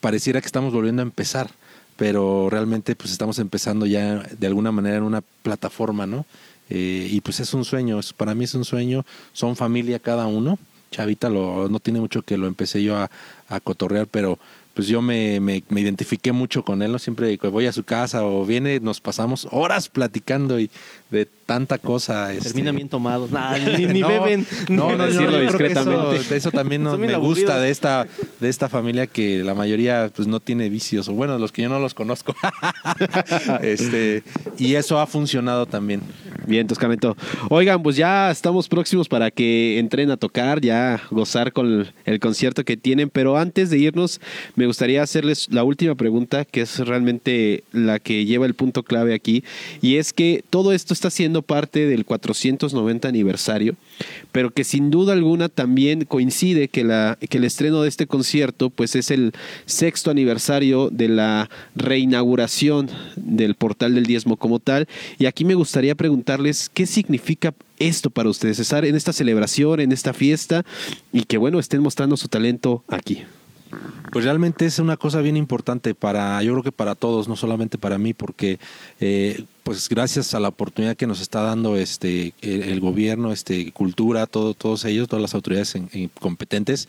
pareciera 0.00 0.40
que 0.40 0.46
estamos 0.46 0.74
volviendo 0.74 1.02
a 1.02 1.04
empezar, 1.04 1.50
pero 1.96 2.50
realmente 2.50 2.96
pues 2.96 3.12
estamos 3.12 3.38
empezando 3.38 3.86
ya 3.86 4.18
de 4.18 4.46
alguna 4.46 4.72
manera 4.72 4.96
en 4.96 5.04
una 5.04 5.22
plataforma, 5.42 6.06
¿no? 6.06 6.26
Eh, 6.70 7.08
y 7.10 7.20
pues 7.20 7.40
es 7.40 7.52
un 7.54 7.64
sueño, 7.64 8.00
para 8.16 8.34
mí 8.34 8.44
es 8.44 8.54
un 8.54 8.64
sueño, 8.64 9.04
son 9.32 9.54
familia 9.54 9.98
cada 9.98 10.26
uno, 10.26 10.58
Chavita 10.90 11.28
lo, 11.28 11.68
no 11.68 11.80
tiene 11.80 12.00
mucho 12.00 12.22
que 12.22 12.38
lo 12.38 12.46
empecé 12.46 12.82
yo 12.82 12.96
a, 12.96 13.10
a 13.48 13.60
cotorrear, 13.60 14.06
pero 14.06 14.38
pues 14.74 14.88
yo 14.88 15.00
me, 15.00 15.38
me, 15.38 15.62
me, 15.68 15.80
identifiqué 15.80 16.32
mucho 16.32 16.64
con 16.64 16.82
él, 16.82 16.90
¿no? 16.90 16.98
Siempre 16.98 17.36
voy 17.36 17.66
a 17.66 17.72
su 17.72 17.84
casa 17.84 18.24
o 18.24 18.44
viene, 18.44 18.80
nos 18.80 19.00
pasamos 19.00 19.46
horas 19.52 19.88
platicando 19.88 20.58
y 20.58 20.68
de 21.10 21.26
tanta 21.26 21.78
cosa. 21.78 22.32
Este... 22.32 22.48
Terminan 22.48 22.74
bien 22.74 22.88
tomados, 22.88 23.30
nah, 23.32 23.56
ni, 23.56 23.86
ni 23.86 24.00
no, 24.00 24.08
beben. 24.08 24.46
No, 24.68 24.90
no, 24.90 24.96
no 24.98 25.06
decirlo 25.06 25.38
discretamente. 25.38 26.16
Eso, 26.16 26.34
eso, 26.34 26.50
también 26.50 26.82
no, 26.82 26.98
me 26.98 27.16
gusta 27.16 27.60
de 27.60 27.70
esta, 27.70 28.08
de 28.40 28.48
esta 28.48 28.68
familia 28.68 29.06
que 29.06 29.44
la 29.44 29.54
mayoría 29.54 30.10
pues 30.14 30.26
no 30.26 30.40
tiene 30.40 30.68
vicios, 30.68 31.08
o 31.08 31.12
bueno, 31.12 31.38
los 31.38 31.52
que 31.52 31.62
yo 31.62 31.68
no 31.68 31.78
los 31.78 31.94
conozco. 31.94 32.34
este, 33.62 34.24
y 34.58 34.74
eso 34.74 34.98
ha 34.98 35.06
funcionado 35.06 35.66
también. 35.66 36.02
Bien, 36.46 36.66
Toscanito. 36.66 37.16
Oigan, 37.48 37.82
pues 37.82 37.96
ya 37.96 38.30
estamos 38.30 38.68
próximos 38.68 39.08
para 39.08 39.30
que 39.30 39.78
entren 39.78 40.10
a 40.10 40.18
tocar, 40.18 40.60
ya 40.60 41.00
gozar 41.10 41.52
con 41.52 41.86
el, 42.04 42.20
concierto 42.20 42.64
que 42.64 42.76
tienen, 42.76 43.08
pero 43.08 43.38
antes 43.38 43.70
de 43.70 43.78
irnos, 43.78 44.20
me 44.54 44.66
gustaría 44.66 45.02
hacerles 45.02 45.48
la 45.50 45.64
última 45.64 45.94
pregunta, 45.94 46.44
que 46.44 46.60
es 46.60 46.78
realmente 46.80 47.64
la 47.72 47.98
que 47.98 48.26
lleva 48.26 48.44
el 48.44 48.52
punto 48.52 48.82
clave 48.82 49.14
aquí, 49.14 49.42
y 49.80 49.96
es 49.96 50.12
que 50.12 50.44
todo 50.50 50.72
esto 50.72 50.92
está 50.92 51.08
siendo 51.08 51.40
parte 51.40 51.86
del 51.86 52.04
490 52.04 53.08
aniversario, 53.08 53.74
pero 54.30 54.50
que 54.50 54.64
sin 54.64 54.90
duda 54.90 55.14
alguna 55.14 55.48
también 55.48 56.04
coincide 56.04 56.68
que, 56.68 56.84
la, 56.84 57.16
que 57.30 57.38
el 57.38 57.44
estreno 57.44 57.80
de 57.82 57.88
este 57.88 58.06
concierto 58.06 58.68
pues 58.68 58.96
es 58.96 59.10
el 59.10 59.32
sexto 59.64 60.10
aniversario 60.10 60.90
de 60.90 61.08
la 61.08 61.48
reinauguración 61.74 62.90
del 63.16 63.54
portal 63.54 63.94
del 63.94 64.04
diezmo 64.04 64.36
como 64.36 64.58
tal, 64.58 64.88
y 65.18 65.24
aquí 65.24 65.46
me 65.46 65.54
gustaría 65.54 65.94
qué 66.72 66.86
significa 66.86 67.54
esto 67.78 68.10
para 68.10 68.28
ustedes, 68.28 68.58
estar 68.58 68.84
en 68.84 68.94
esta 68.94 69.12
celebración, 69.12 69.80
en 69.80 69.92
esta 69.92 70.12
fiesta, 70.12 70.64
y 71.12 71.24
que 71.24 71.38
bueno, 71.38 71.58
estén 71.58 71.82
mostrando 71.82 72.16
su 72.16 72.28
talento 72.28 72.84
aquí. 72.88 73.22
Pues 74.12 74.24
realmente 74.24 74.66
es 74.66 74.78
una 74.78 74.96
cosa 74.96 75.20
bien 75.20 75.36
importante 75.36 75.94
para, 75.94 76.42
yo 76.42 76.52
creo 76.52 76.62
que 76.62 76.72
para 76.72 76.94
todos, 76.94 77.28
no 77.28 77.36
solamente 77.36 77.78
para 77.78 77.98
mí, 77.98 78.14
porque 78.14 78.58
eh, 79.00 79.44
pues 79.64 79.88
gracias 79.88 80.34
a 80.34 80.40
la 80.40 80.48
oportunidad 80.48 80.96
que 80.96 81.06
nos 81.06 81.20
está 81.20 81.42
dando 81.42 81.76
este 81.76 82.34
el, 82.42 82.80
gobierno, 82.80 83.32
este 83.32 83.72
cultura, 83.72 84.26
todo, 84.26 84.54
todos 84.54 84.84
ellos, 84.84 85.08
todas 85.08 85.22
las 85.22 85.34
autoridades 85.34 85.74
en 85.74 86.10
competentes, 86.20 86.88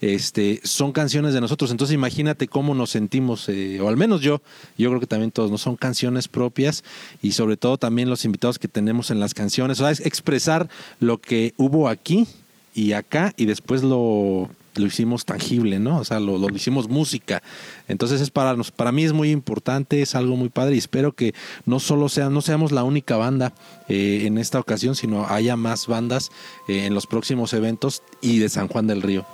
este, 0.00 0.60
son 0.64 0.92
canciones 0.92 1.34
de 1.34 1.40
nosotros. 1.40 1.70
Entonces 1.70 1.94
imagínate 1.94 2.48
cómo 2.48 2.74
nos 2.74 2.90
sentimos, 2.90 3.48
eh, 3.48 3.80
o 3.80 3.88
al 3.88 3.96
menos 3.96 4.20
yo, 4.20 4.42
yo 4.76 4.88
creo 4.88 5.00
que 5.00 5.06
también 5.06 5.30
todos, 5.30 5.50
no 5.50 5.58
son 5.58 5.76
canciones 5.76 6.28
propias 6.28 6.82
y 7.22 7.32
sobre 7.32 7.56
todo 7.56 7.78
también 7.78 8.10
los 8.10 8.24
invitados 8.24 8.58
que 8.58 8.68
tenemos 8.68 9.10
en 9.10 9.20
las 9.20 9.34
canciones, 9.34 9.78
o 9.80 9.84
sea, 9.84 9.90
es 9.90 10.00
expresar 10.00 10.68
lo 11.00 11.18
que 11.18 11.54
hubo 11.56 11.88
aquí 11.88 12.26
y 12.74 12.92
acá 12.92 13.32
y 13.36 13.46
después 13.46 13.82
lo 13.82 14.50
lo 14.76 14.86
hicimos 14.86 15.24
tangible, 15.24 15.78
¿no? 15.78 15.98
O 15.98 16.04
sea, 16.04 16.20
lo, 16.20 16.38
lo, 16.38 16.48
hicimos 16.54 16.88
música. 16.88 17.42
Entonces 17.88 18.20
es 18.20 18.30
para 18.30 18.56
nos, 18.56 18.70
para 18.70 18.92
mí 18.92 19.04
es 19.04 19.12
muy 19.12 19.30
importante, 19.30 20.02
es 20.02 20.14
algo 20.14 20.36
muy 20.36 20.48
padre 20.48 20.74
y 20.74 20.78
espero 20.78 21.12
que 21.12 21.34
no 21.66 21.80
solo 21.80 22.08
sea, 22.08 22.30
no 22.30 22.40
seamos 22.40 22.72
la 22.72 22.84
única 22.84 23.16
banda 23.16 23.52
eh, 23.88 24.22
en 24.26 24.38
esta 24.38 24.58
ocasión, 24.58 24.94
sino 24.94 25.26
haya 25.26 25.56
más 25.56 25.86
bandas 25.86 26.30
eh, 26.68 26.86
en 26.86 26.94
los 26.94 27.06
próximos 27.06 27.52
eventos 27.52 28.02
y 28.20 28.38
de 28.38 28.48
San 28.48 28.68
Juan 28.68 28.86
del 28.86 29.02
Río. 29.02 29.26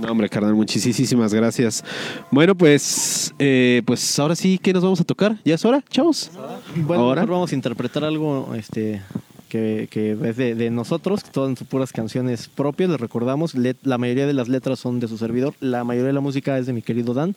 No, 0.00 0.10
hombre, 0.10 0.28
carnal, 0.28 0.54
muchísimas 0.54 1.32
gracias. 1.32 1.84
Bueno, 2.30 2.54
pues, 2.54 3.34
eh, 3.38 3.82
pues 3.86 4.18
ahora 4.18 4.34
sí, 4.34 4.58
¿qué 4.58 4.72
nos 4.72 4.82
vamos 4.82 5.00
a 5.00 5.04
tocar? 5.04 5.36
¿Ya 5.44 5.54
es 5.54 5.64
hora, 5.64 5.82
chavos? 5.90 6.30
Bueno, 6.74 7.04
ahora 7.04 7.24
vamos 7.24 7.52
a 7.52 7.54
interpretar 7.54 8.04
algo, 8.04 8.54
este, 8.54 9.02
que, 9.48 9.88
que 9.90 10.12
es 10.12 10.36
de, 10.36 10.54
de, 10.54 10.70
nosotros, 10.70 11.22
todas 11.24 11.58
son 11.58 11.66
puras 11.66 11.92
canciones 11.92 12.48
propias, 12.48 12.90
les 12.90 13.00
recordamos, 13.00 13.54
let, 13.54 13.76
la 13.82 13.98
mayoría 13.98 14.26
de 14.26 14.32
las 14.32 14.48
letras 14.48 14.78
son 14.78 15.00
de 15.00 15.08
su 15.08 15.18
servidor, 15.18 15.54
la 15.60 15.84
mayoría 15.84 16.08
de 16.08 16.12
la 16.12 16.20
música 16.20 16.58
es 16.58 16.66
de 16.66 16.72
mi 16.72 16.82
querido 16.82 17.14
Dan, 17.14 17.34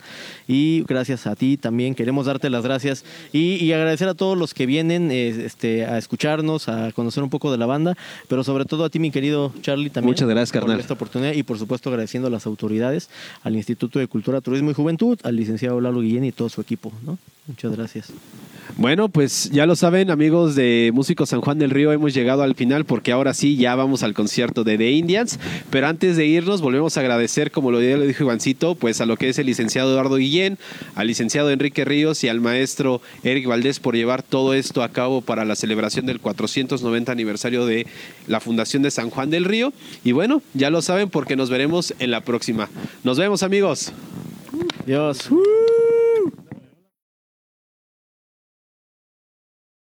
y 0.47 0.83
gracias 0.87 1.27
a 1.27 1.35
ti 1.35 1.57
también 1.57 1.95
queremos 1.95 2.25
darte 2.25 2.49
las 2.49 2.63
gracias 2.63 3.05
y, 3.31 3.55
y 3.63 3.73
agradecer 3.73 4.07
a 4.07 4.13
todos 4.13 4.37
los 4.37 4.53
que 4.53 4.65
vienen 4.65 5.11
eh, 5.11 5.29
este, 5.45 5.85
a 5.85 5.97
escucharnos, 5.97 6.69
a 6.69 6.91
conocer 6.91 7.23
un 7.23 7.29
poco 7.29 7.51
de 7.51 7.57
la 7.57 7.65
banda, 7.65 7.95
pero 8.27 8.43
sobre 8.43 8.65
todo 8.65 8.85
a 8.85 8.89
ti, 8.89 8.99
mi 8.99 9.11
querido 9.11 9.53
Charlie, 9.61 9.89
también. 9.89 10.11
Muchas 10.11 10.27
gracias, 10.27 10.51
por 10.51 10.61
carnal. 10.61 10.79
esta 10.79 10.93
oportunidad 10.93 11.33
y 11.33 11.43
por 11.43 11.57
supuesto 11.57 11.89
agradeciendo 11.89 12.27
a 12.27 12.31
las 12.31 12.45
autoridades, 12.45 13.09
al 13.43 13.55
Instituto 13.55 13.99
de 13.99 14.07
Cultura, 14.07 14.41
Turismo 14.41 14.71
y 14.71 14.73
Juventud, 14.73 15.19
al 15.23 15.35
licenciado 15.35 15.79
Lalo 15.81 16.01
Guillén 16.01 16.25
y 16.25 16.31
todo 16.31 16.49
su 16.49 16.61
equipo, 16.61 16.91
¿no? 17.05 17.17
Muchas 17.47 17.75
gracias. 17.75 18.11
Bueno, 18.79 19.09
pues 19.09 19.49
ya 19.51 19.65
lo 19.65 19.75
saben, 19.75 20.09
amigos 20.09 20.55
de 20.55 20.91
Músicos 20.93 21.27
San 21.27 21.41
Juan 21.41 21.59
del 21.59 21.69
Río, 21.69 21.91
hemos 21.91 22.13
llegado 22.13 22.43
al 22.43 22.55
final 22.55 22.85
porque 22.85 23.11
ahora 23.11 23.33
sí 23.33 23.57
ya 23.57 23.75
vamos 23.75 24.03
al 24.03 24.13
concierto 24.13 24.63
de 24.63 24.77
The 24.77 24.91
Indians. 24.91 25.37
Pero 25.69 25.87
antes 25.87 26.15
de 26.15 26.25
irnos, 26.25 26.61
volvemos 26.61 26.95
a 26.95 27.01
agradecer, 27.01 27.51
como 27.51 27.71
lo, 27.71 27.81
lo 27.81 28.07
dijo 28.07 28.23
Ivancito, 28.23 28.75
pues 28.75 29.01
a 29.01 29.05
lo 29.05 29.17
que 29.17 29.27
es 29.27 29.37
el 29.37 29.47
licenciado 29.47 29.91
Eduardo 29.91 30.15
Guillén, 30.15 30.57
al 30.95 31.07
licenciado 31.07 31.51
Enrique 31.51 31.83
Ríos 31.83 32.23
y 32.23 32.29
al 32.29 32.39
maestro 32.39 33.01
Eric 33.23 33.47
Valdés 33.47 33.81
por 33.81 33.97
llevar 33.97 34.23
todo 34.23 34.53
esto 34.53 34.81
a 34.81 34.87
cabo 34.87 35.19
para 35.19 35.43
la 35.43 35.57
celebración 35.57 36.05
del 36.05 36.21
490 36.21 37.11
aniversario 37.11 37.65
de 37.65 37.85
la 38.27 38.39
Fundación 38.39 38.81
de 38.81 38.91
San 38.91 39.09
Juan 39.09 39.29
del 39.29 39.43
Río. 39.43 39.73
Y 40.05 40.13
bueno, 40.13 40.41
ya 40.53 40.69
lo 40.69 40.81
saben 40.81 41.09
porque 41.09 41.35
nos 41.35 41.49
veremos 41.49 41.93
en 41.99 42.11
la 42.11 42.21
próxima. 42.21 42.69
Nos 43.03 43.19
vemos, 43.19 43.43
amigos. 43.43 43.91
Dios. 44.85 45.29